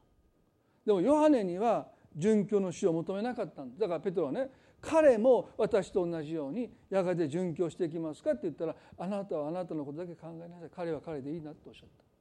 [0.85, 1.87] でもヨハネには
[2.17, 4.49] 殉教の死を求めなかったんですだからペテロはね
[4.81, 10.69] 彼も私と同じようにやがて殉教していきますかって言ったらあなたはあなたのことだけ考えなさい。
[10.75, 12.12] 彼は彼でいいなとおっしゃった。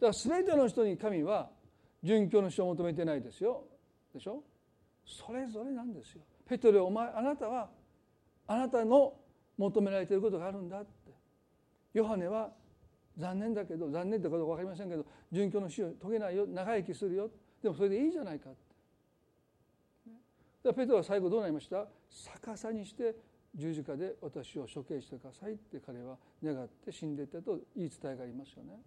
[0.00, 1.50] だから全ての人に神は
[2.04, 3.64] 殉教の死を求めてないですよ。
[4.14, 4.42] でしょ？
[5.04, 6.22] それぞれなんですよ。
[6.46, 7.68] ペトロお前あなたは
[8.46, 9.14] あなたの
[9.56, 11.12] 求められていることがあるんだって。
[11.94, 12.50] ヨハネは
[13.16, 17.30] 残念だけど残念ってことか分かりませんけど殉教の死を遂げないよ長生きするよ。
[17.62, 18.58] でもそれでいいじゃないかって。
[20.62, 21.86] だペトロは最後どうなりました？
[22.10, 23.16] 逆さにして
[23.54, 28.78] 十字架で私を処刑してくださいって彼は願って死んでいったと言い伝えがありますよね。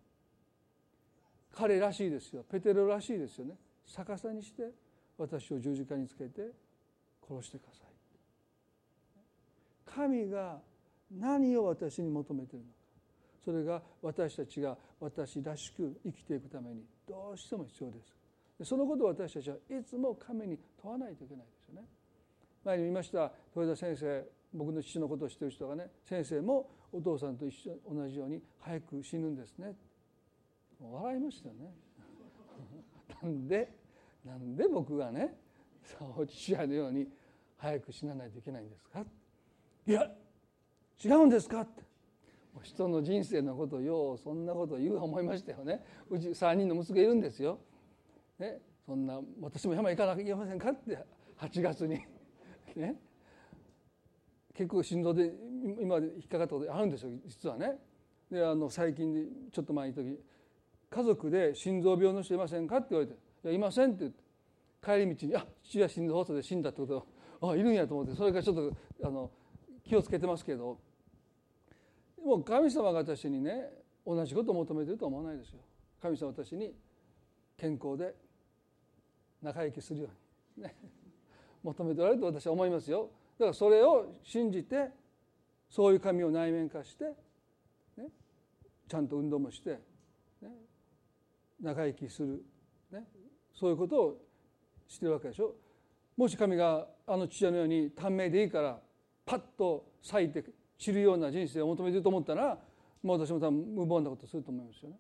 [1.52, 2.44] 彼らしいですよ。
[2.50, 3.56] ペテロらしいですよね。
[3.86, 4.70] 逆さにして
[5.18, 6.52] 私を十字架につけて
[7.28, 7.88] 殺してください。
[9.86, 10.60] 神が
[11.12, 12.78] 何を私に求めているのか。
[13.44, 18.70] それが私たちが私らしく生きていくためにどうしても必要です。
[18.70, 21.88] そのことを私たちはいつも神に問わないといけないですよね。
[22.64, 24.24] 前に見ました豊田先生
[24.54, 29.74] 僕の父のことを知っている人がね先生もお父さんと一緒同じように早く死ぬんですね
[30.82, 31.74] 笑いましたよね。
[33.22, 33.72] なんで
[34.26, 35.38] なんで僕がね
[36.28, 37.08] 父親のように
[37.58, 39.06] 早く死なないといけないんですか？
[39.88, 40.16] いや
[41.04, 41.62] 違うんですか？
[41.62, 41.84] って。
[42.64, 45.84] 人の人生のことをようそんなことを言う思いましたよね。
[46.10, 47.60] うち3人の息子いるんですよ、
[48.40, 50.70] ね、そんな私も山行かなきゃいけませんか？
[50.72, 50.98] って
[51.38, 52.00] 8月に。
[52.76, 53.00] ね。
[54.54, 55.34] 結構心臓で
[55.80, 57.80] 今で引っかかったことあるんですよ実はね。
[58.30, 60.20] であの最近でちょっと前に時
[60.92, 64.20] 家族で心臓病の人いませんか?」って言われて「いやいません」って言って
[64.84, 67.08] 帰り道に「あ父は心臓発作で死んだ」ってこと
[67.48, 68.56] あいるんやと思ってそれからちょっ
[69.00, 69.32] とあの
[69.84, 70.78] 気をつけてますけど
[72.18, 73.72] でも神様が私にね
[74.06, 75.62] 同じことを求めてるとは思わないですよ。
[76.02, 76.76] 神様私に
[77.58, 78.16] 健康で
[79.42, 80.10] 仲良きするよ
[80.58, 80.76] うに、ね、
[81.64, 83.10] 求めておられると私は思いますよ。
[83.38, 84.90] だからそれを信じて
[85.70, 87.06] そういう神を内面化して、
[87.98, 88.10] ね、
[88.88, 89.80] ちゃんと運動もして、
[91.62, 92.44] 仲良きする、
[92.92, 93.04] ね、
[93.54, 94.18] そういうことを
[94.88, 95.56] してるわけでしょ。
[96.18, 98.80] もし神があの父親のように短命でいいから
[99.26, 100.44] パッと咲いて
[100.78, 102.58] 散るような人生を求めてると思ったら
[103.02, 104.98] もう私も多分無謀なことすると思いますよね。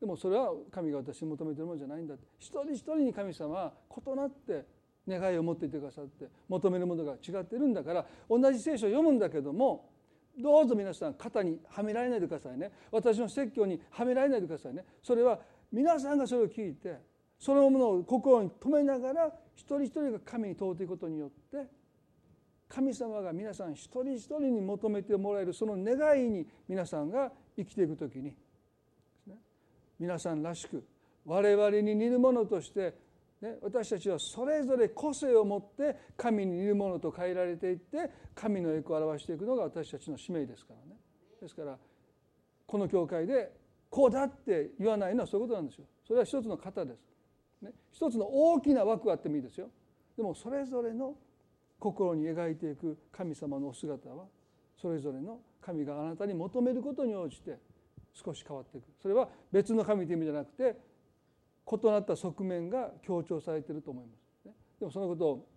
[0.00, 3.72] でもそれは神が私に求めてるものじゃないんだって一人一人に神様は
[4.04, 4.66] 異なって
[5.06, 9.90] 願いを持っていてくださって求めるものが違ってるんだから同じ聖書を読むんだけども
[10.38, 15.38] どうぞ皆さん肩にはめられないでくださいね私の説教にはめられないでくださいねそれは
[15.72, 16.98] 皆さんがそれを聞いて
[17.38, 21.66] そのものを心に留めながら一人一人が神に問うていくことによって
[22.68, 28.34] 神様が皆さん一人一人に求めてもらえるその願いに皆さんが生きていく時に
[29.98, 30.84] 皆さんらしく
[31.24, 32.94] 我々に似るものとして
[33.42, 40.96] ね、私たちはそれぞれ個性を持って神に似るものと変えられていって神の栄光を表していくのが私たちの使命ですからね。
[41.40, 41.76] ですから
[42.64, 43.50] この教会で
[43.92, 45.84] こうだって言わないのはそういうことなんですよ。
[46.06, 46.98] それは一つの型です、
[47.60, 49.68] ね、一つの大きな枠があってもいいですよ。
[50.16, 51.14] でもそれぞれの
[51.78, 54.24] 心に描いていく神様のお姿は
[54.80, 57.58] それぞれの神があなたに求めることに応じて
[58.14, 58.84] 少し変わっていく。
[59.02, 60.74] それは別の神という意味じゃなくて
[61.70, 64.12] 異なった側面が強調されていると思いま
[64.42, 65.48] す、ね、でもそのことを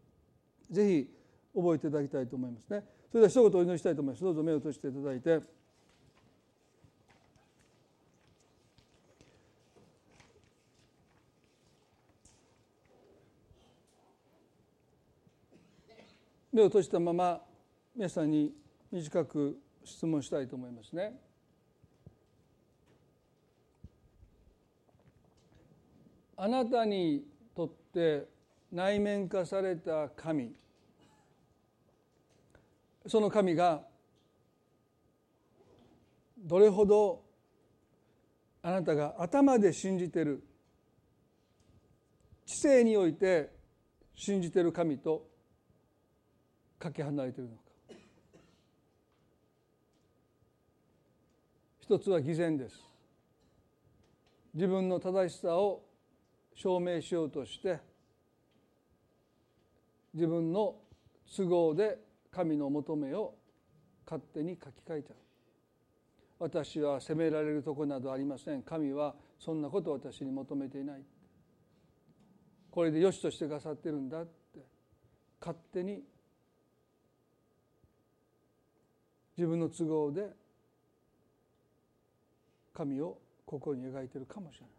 [0.69, 1.09] ぜひ
[1.55, 2.83] 覚えていただきたいと思いますね。
[3.09, 4.23] それでは一言お祈りしたいと思います。
[4.25, 5.64] どうぞ目を閉じていただいて。
[16.55, 17.41] 目を閉じたまま
[17.93, 18.53] 皆さんに
[18.89, 21.11] 短く質問したいと思いますね。
[26.37, 28.29] あなたにとって
[28.71, 30.55] 内面化された神
[33.05, 33.81] その神が
[36.37, 37.21] どれほど
[38.61, 40.41] あなたが頭で信じてる
[42.45, 43.49] 知性において
[44.15, 45.34] 信じてる神と
[46.79, 47.61] かけ離れているのか。
[51.79, 52.83] 一つは偽善です。
[54.53, 55.83] 自分の正しさを
[56.55, 57.79] 証明しようとして
[60.13, 60.75] 自分の
[61.35, 61.99] 都合で
[62.31, 63.35] 神の求めを
[64.05, 65.15] 勝手に書き換えちゃう。
[66.39, 68.63] 私は責められるとこなどありません。
[68.63, 71.03] 神はそんなことを私に求めていない。
[72.71, 74.65] これで良しとしてくださってるんだって。
[75.39, 76.03] 勝手に
[79.37, 80.29] 自分の都合で
[82.73, 84.69] 神を心に描いてるかもしれない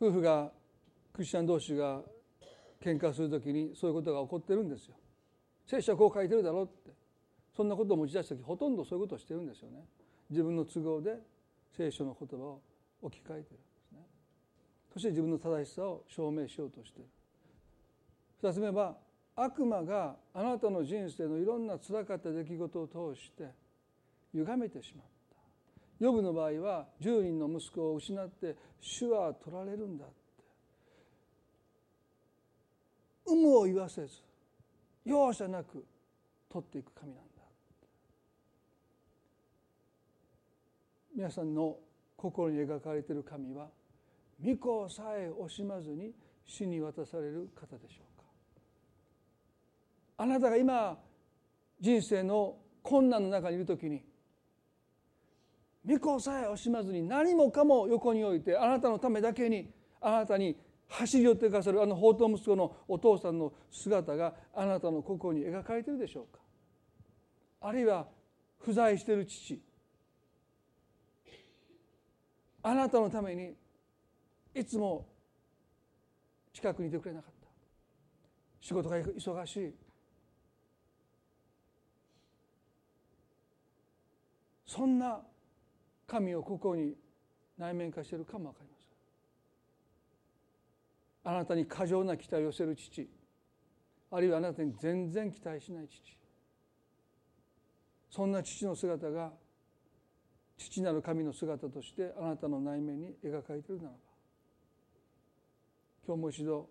[0.00, 0.50] 夫婦が
[1.12, 2.00] クリスチャン同士が
[2.82, 4.96] 喧嘩する時にそういうことが起こってるんですよ。
[5.66, 6.90] 聖書はこう書いてるだろうって
[7.56, 9.84] そんなことを持ち出した時ほとんどそういうことをしてるんですよね。
[10.30, 11.18] 自分の都合で
[11.76, 12.60] 聖書の言葉を
[13.02, 13.44] 置き換えてるんで
[13.88, 13.98] すね。
[14.92, 17.04] そして自分の正しさを証明しようとしてる。
[18.42, 18.96] 二つ目は
[19.34, 23.48] 悪魔があなたの人生のいろんなつらかった出来事を通して
[24.34, 25.06] 歪めてしまう。
[25.98, 30.14] ヨブの場合は10人の息子を失って主は取られるんだって。
[33.28, 34.20] 有無を言わせず
[35.04, 35.84] 容赦なく
[36.48, 37.42] 取っていく神なんだ
[41.14, 41.76] 皆さんの
[42.16, 43.68] 心に描かれている神は
[44.44, 46.12] 御子さえ惜しまずに
[46.44, 48.11] 死に渡される方でしょう。
[50.22, 50.96] あなたが今
[51.80, 54.04] 人生の困難の中にいる時に
[55.84, 59.68] 御子さえ惜しまずに何もかも横に置いてあなたのためだけに
[60.00, 60.56] あなたに
[60.86, 66.40] 走り寄ってくださるあの宝刀息子のお父さんの姿があなたの心に描かれているでしょうか。
[67.60, 68.06] あるいは
[68.60, 69.60] 不在している父。
[72.62, 73.54] あなたのために
[74.54, 75.04] いつも
[76.52, 77.48] 近くにいてくれなかった。
[78.60, 79.81] 仕事が忙しい。
[84.72, 85.20] そんな
[86.06, 86.94] 神をここに
[87.58, 88.76] 内面化しているかも分かりま
[91.24, 91.34] せん。
[91.34, 93.06] あなたに過剰な期待を寄せる父
[94.10, 96.18] あるいはあなたに全然期待しない父。
[98.08, 99.30] そんな父の姿が
[100.56, 103.96] 父なる神の姿としてあなたの内面に描かれているならば。
[106.06, 106.66] 今日もう一度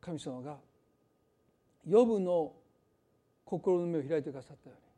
[0.00, 0.58] 神様が
[1.88, 2.52] 予部の
[3.44, 4.91] 心の目を開いてくださったように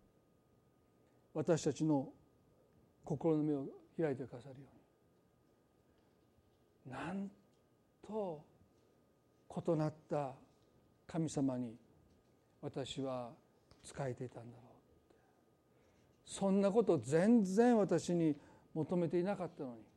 [1.35, 2.09] 私たちの
[3.05, 3.67] 心の目を
[4.01, 4.69] 開いてくださるよ
[6.87, 6.93] うに。
[6.93, 7.31] なん
[8.07, 8.45] と
[9.51, 10.33] 異なった
[11.07, 11.75] 神様に
[12.61, 13.31] 私は
[13.83, 14.75] 仕えていたんだろう
[16.27, 18.37] そんなこと全然私に
[18.75, 19.95] 求めていなかったのに。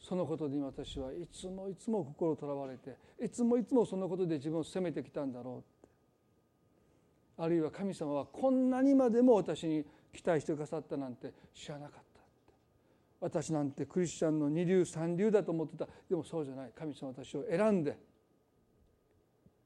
[0.00, 5.77] そのことに私はいつもいつも心とらわれていつもいつもそのことで自分を責めてきたんだろう
[7.38, 12.08] あるいは神様はこんなにまでも私に期待してくださったなんて知らなかった。
[13.20, 15.86] 私なんてクリスチャンの二流三流だと思ってた。
[16.08, 16.72] でもそうじゃない。
[16.76, 17.96] 神様私を選んで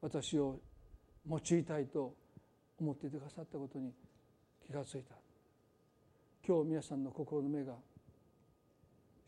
[0.03, 0.61] 私を
[1.29, 2.15] 用いたいと
[2.79, 3.93] 思っていてくださったことに
[4.67, 5.15] 気がついた。
[6.47, 7.73] 今日皆さんの心の目が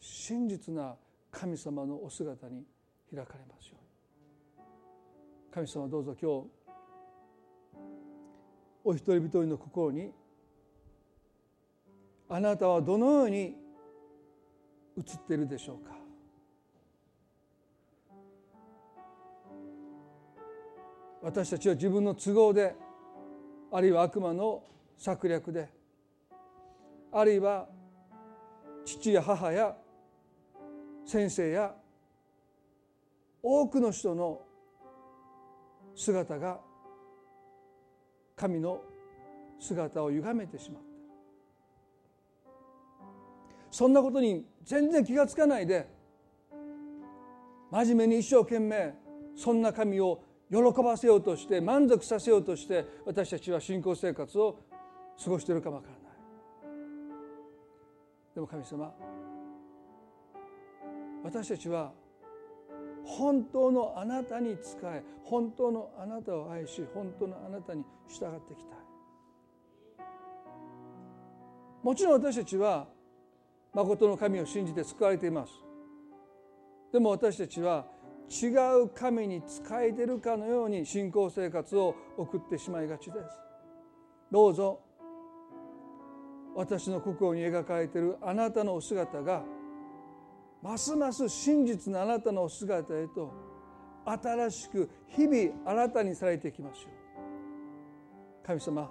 [0.01, 0.97] 真実な
[1.31, 2.65] 神様のお姿に
[3.15, 4.67] 開かれますように。
[5.51, 6.65] 神様どうぞ今日
[8.85, 10.13] お一人一人の心に
[12.29, 13.57] あなたはどのように
[14.97, 15.95] 映っているでしょうか？
[21.23, 22.75] 私たちは自分の都合で
[23.73, 24.63] あるいは悪魔の
[24.99, 25.71] 策略で
[27.11, 27.67] あるいは
[28.85, 29.75] 父や母や
[31.07, 31.75] 先生や
[33.43, 34.43] 多くの人の
[35.95, 36.61] 姿が
[38.37, 38.83] 神の
[39.59, 40.95] 姿を歪めてしまった。
[43.71, 45.89] そんなことに全然気が付かないで
[47.73, 48.95] 真面目に一生懸命
[49.35, 54.61] そんな神を喜ばせようとして満足させようとして私たちは信仰生活を
[55.23, 56.03] 過ごしているかもわからない。
[58.37, 58.95] でも神様
[61.25, 61.93] 私たちは
[63.05, 68.79] 本当のあなたに仕え本当のあなたを愛し本当のあなたに従っていきたい。
[71.83, 72.87] もちろん私たちは
[73.75, 75.53] 誠の神を信じて救われています。
[76.93, 77.87] でも私たちは
[78.31, 78.47] 違
[78.83, 83.27] う神に仕えてるかのように信仰生活を送ってしまいがちです。
[84.31, 84.81] どうぞ
[86.57, 89.45] 私の心に描かれているあなたのお姿が
[90.65, 93.31] ますます真実のあなたのお姿へと
[94.07, 98.47] 新しく日々新たにされていきましょう。
[98.47, 98.91] 神様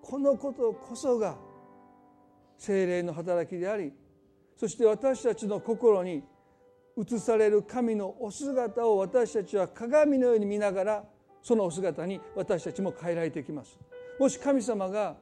[0.00, 1.36] このことこそが
[2.56, 3.92] 精霊の働きであり
[4.56, 6.22] そして私たちの心に
[6.96, 11.04] 映される神のお姿を私たちは鏡のように見ながら
[11.42, 13.78] そのお姿に私たちも変えられていきます。
[14.18, 15.16] もし神様が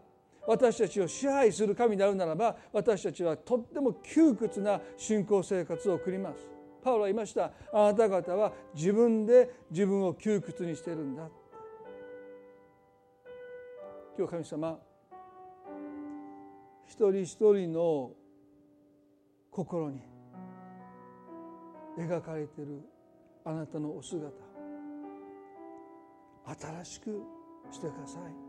[0.48, 6.48] 私たちを支配する神であるならば私たちはとっても窮屈な信仰生活を送ります。
[6.82, 7.52] パウロは言いました。
[7.70, 11.28] あなた方は自分で自分を窮屈にしているんだ。
[14.16, 14.78] 今日神様
[16.86, 18.12] 一人一人の
[19.50, 20.00] 心に
[21.98, 22.80] 描かれている
[23.44, 24.32] あなたのお姿
[26.58, 27.22] 新しく
[27.70, 28.47] してください。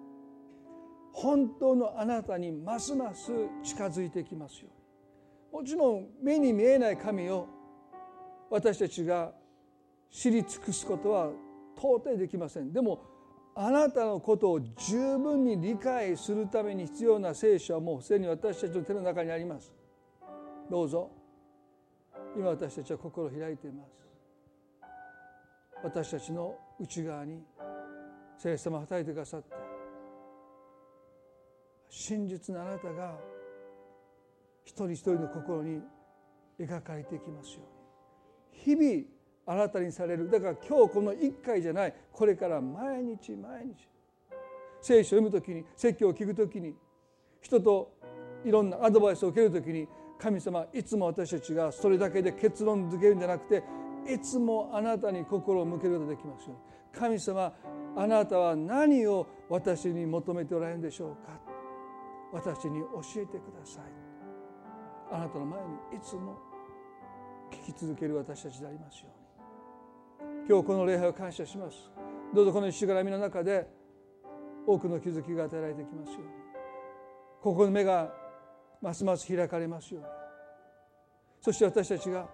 [1.13, 3.31] 本当のあなたにますます
[3.63, 4.69] 近づいてきますよ
[5.51, 5.61] うに。
[5.61, 7.47] もちろん目に見えない神を
[8.49, 9.31] 私たちが
[10.11, 11.31] 知り尽くすことは
[11.77, 12.71] 到底できません。
[12.71, 13.01] でも
[13.55, 19.73] あなたのことを十分に理解するために必要な聖書はもうすでに私たちの手の中にあります。
[20.69, 21.11] どうぞ。
[22.37, 23.99] 今私たちは心を開いています。
[25.83, 27.43] 私たちの内側に
[28.37, 29.68] 聖霊様働いてくださって。
[31.89, 33.15] 真実なあなたが
[34.63, 35.81] 一人一人の心に
[36.59, 40.29] 描かれていきますように日々新たにされる。
[40.29, 43.87] だから今日この1回じゃないこれから毎日毎日
[44.81, 46.75] 聖書を読む時に説教を聞く時に
[47.41, 47.91] 人と
[48.45, 49.87] いろんなアドバイスを受ける時に
[50.19, 53.63] 神様いつも私たちがそれだけで結論づけるんじゃなくて
[54.07, 56.57] いつもあなたに心を向けることができますように。
[56.91, 57.53] 神様
[57.95, 61.48] あなたは何を私に求めておられるんでしょうか？
[62.31, 63.83] 私に教えてください。
[65.11, 66.37] あなたの前にいつも
[67.51, 69.07] 聞き続ける私たちでありますよ
[70.21, 70.47] うに。
[70.47, 71.91] 今日この礼拝を感謝します。
[72.33, 73.67] どうぞこの一週間の中で
[74.67, 76.27] 多くの気づきが与えられてきますように。
[77.41, 78.13] 心の目が
[78.81, 80.09] ますます開かれますように。
[81.41, 82.27] そして私たちが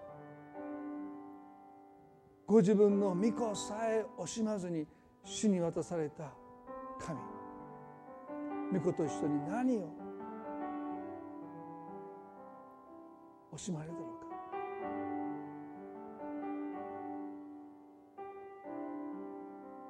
[2.46, 4.86] ご自分の御子さえ惜しまずに
[5.24, 6.32] 主に渡された
[6.98, 7.35] 神。
[8.72, 9.88] 御子と一緒に何を
[13.54, 14.26] 惜しまれるだろうか。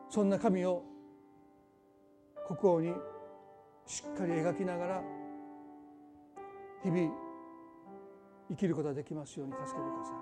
[0.08, 0.84] そんな神を
[2.46, 2.94] 国王に
[3.86, 5.02] しっかり描きながら
[6.82, 7.12] 日々
[8.48, 10.12] 生きることができますように助けてくださ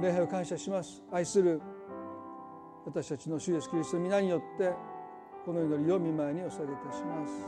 [0.00, 0.02] い。
[0.02, 1.02] 礼拝を感謝します。
[1.12, 1.60] 愛する
[2.84, 4.72] 私たちの主イエスキリストの皆によって
[5.46, 7.46] この祈りを見舞いにお捧げいたします。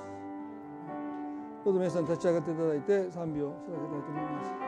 [1.64, 4.67] どうぞ皆さん立ち上がっていただいて賛美を捧げたいと思います。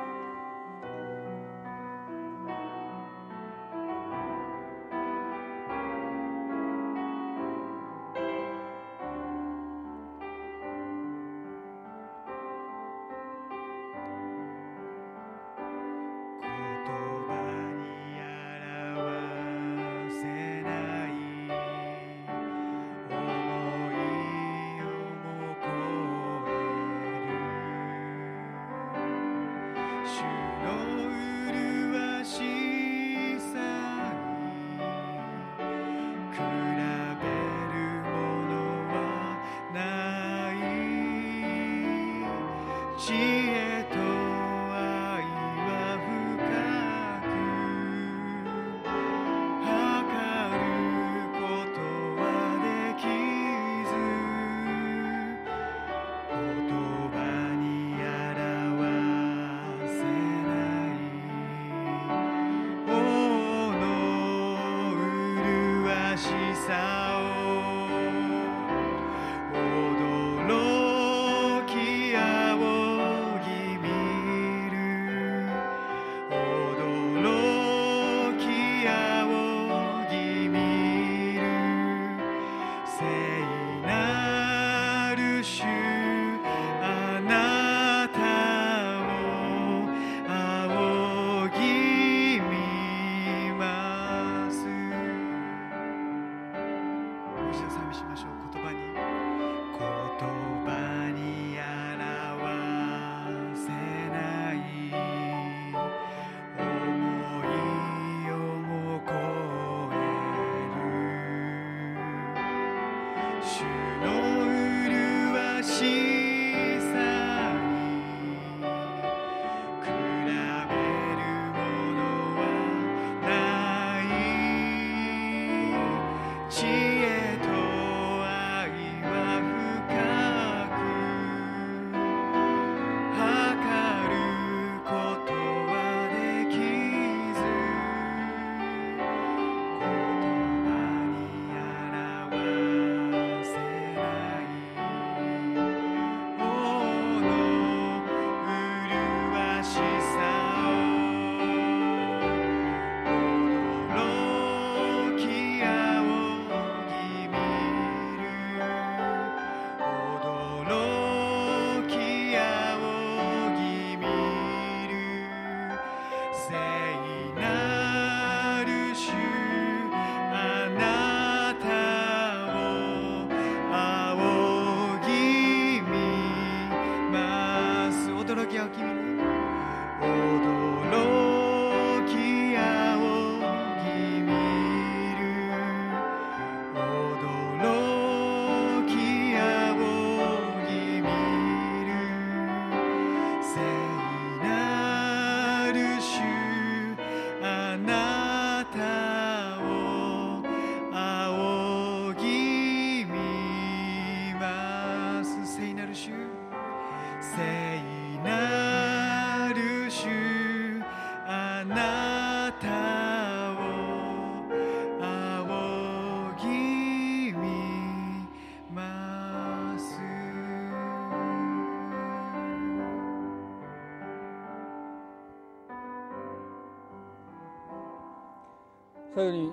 [229.21, 229.53] 最後に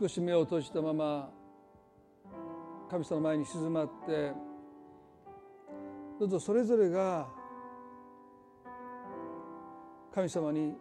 [0.00, 1.30] 少し目を閉じたまま
[2.90, 4.32] 神様の前に静まって
[6.18, 7.28] どうぞそれぞれが
[10.12, 10.74] 神様に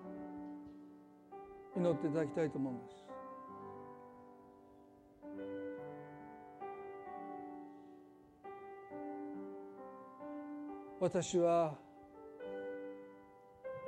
[1.77, 3.05] 祈っていただきたいと思うんです。
[10.99, 11.75] 私は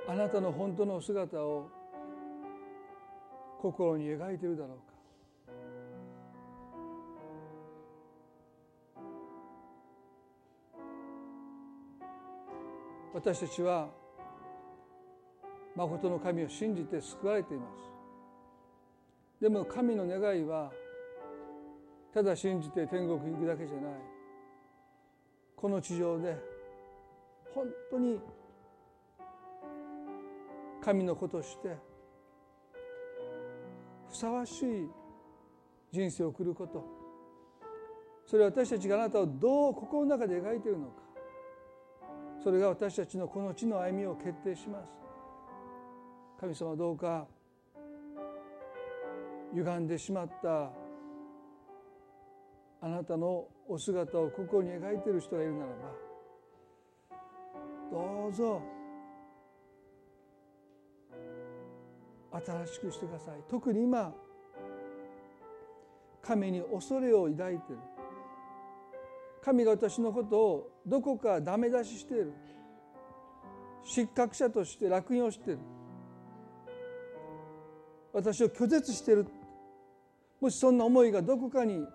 [0.08, 1.85] あなたの本当の姿を
[3.72, 4.84] 心に描いているだろうか。
[13.16, 13.90] 私たちは
[15.76, 17.66] 誠の神を信じて救われていま
[19.40, 19.42] す。
[19.42, 20.72] でも神の願いは
[22.14, 23.94] ただ信じて天国に行くだけじゃない。
[25.56, 26.38] この地上で
[27.54, 28.20] 本当に
[30.84, 31.76] 神の子として
[34.16, 34.90] ふさわしい
[35.92, 36.86] 人生を送ること。
[38.26, 40.94] それは私たちがあなたをどう心の中で描いているのか。
[42.42, 44.90] それが私たちのこの地の歩みを決定します。
[46.40, 47.28] 神様どうか
[49.54, 50.72] 歪んでしまった
[52.82, 55.74] あなたのお姿を心に描いている人がいるならば
[57.92, 58.62] どうぞ
[62.44, 63.42] 新しくしてください。
[63.50, 64.14] 特に今
[66.22, 67.82] 神に恐れを抱いている。
[69.44, 72.34] 神が私のことをどこかダメ出ししている。
[73.84, 75.60] 失格者として落用している。
[78.12, 79.28] 私を拒絶している。
[80.42, 81.86] もしそんな思いがどこかに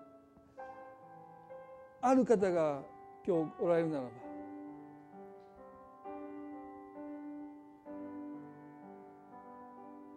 [2.01, 2.81] ある方が
[3.27, 4.30] 今日おられるならば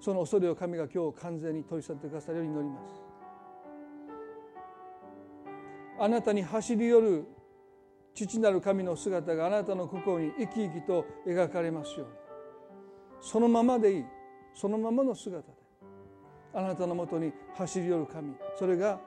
[0.05, 3.03] その恐れを神が今日完全に取り去ってくださるように祈ります。
[5.99, 7.25] あなたに走り寄る
[8.13, 12.15] 父なる神の姿があなたの心に生き生きと描かれますように。
[13.23, 14.05] そのままでいい。
[14.53, 15.55] そのままの姿で。
[16.53, 18.35] あなたのもとに走り寄る神。
[18.59, 19.01] それが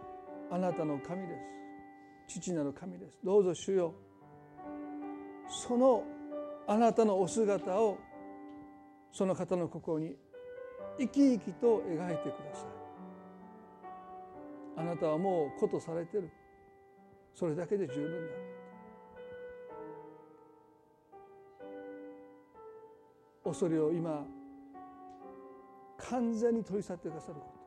[0.50, 1.36] あなたの神で
[2.28, 2.40] す。
[2.40, 3.20] 父なる神です。
[3.24, 3.94] どうぞ主よ。
[5.48, 6.04] その
[6.66, 8.00] あなたのお姿を
[9.12, 10.16] その方の心に
[10.98, 12.70] 生き生きと描いてください。
[14.78, 16.30] あなたはもうことされてる。
[17.34, 18.34] それだけで十分だ。
[23.44, 24.26] 恐れを今
[25.98, 27.58] 完全に取り去ってくださること。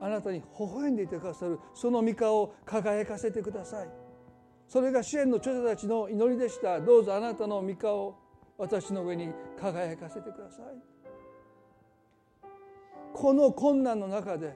[0.00, 1.58] あなたに微笑んでいてくださる。
[1.74, 3.88] その御顔を輝かせてください。
[4.66, 6.80] それが支援の著者たちの祈りでした。
[6.80, 8.14] どうぞあなたの御顔を
[8.56, 10.97] 私の上に輝かせてください。
[13.18, 14.54] この困難の中で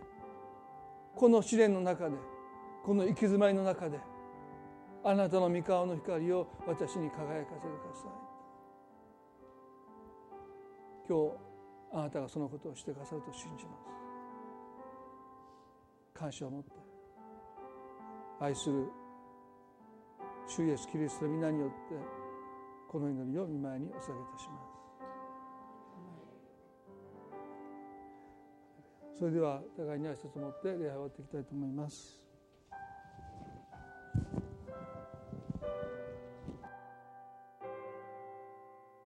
[1.17, 2.17] この試練の中で
[2.85, 3.99] この行き詰まりの中で
[5.03, 8.11] あなたの御顔の光を私に輝かせてください。
[11.09, 11.33] 今日
[11.93, 13.89] あなたがそのことをしてくださると信じます。
[16.15, 16.71] 感謝を持って
[18.39, 18.87] 愛する
[20.47, 21.75] 主イエスキリストの皆によって
[22.89, 24.03] この祈りを見舞いにお捧げい
[24.33, 24.72] たします。
[29.23, 32.22] それでは互いに挨拶を持って礼拝を終わっていきたいと思います。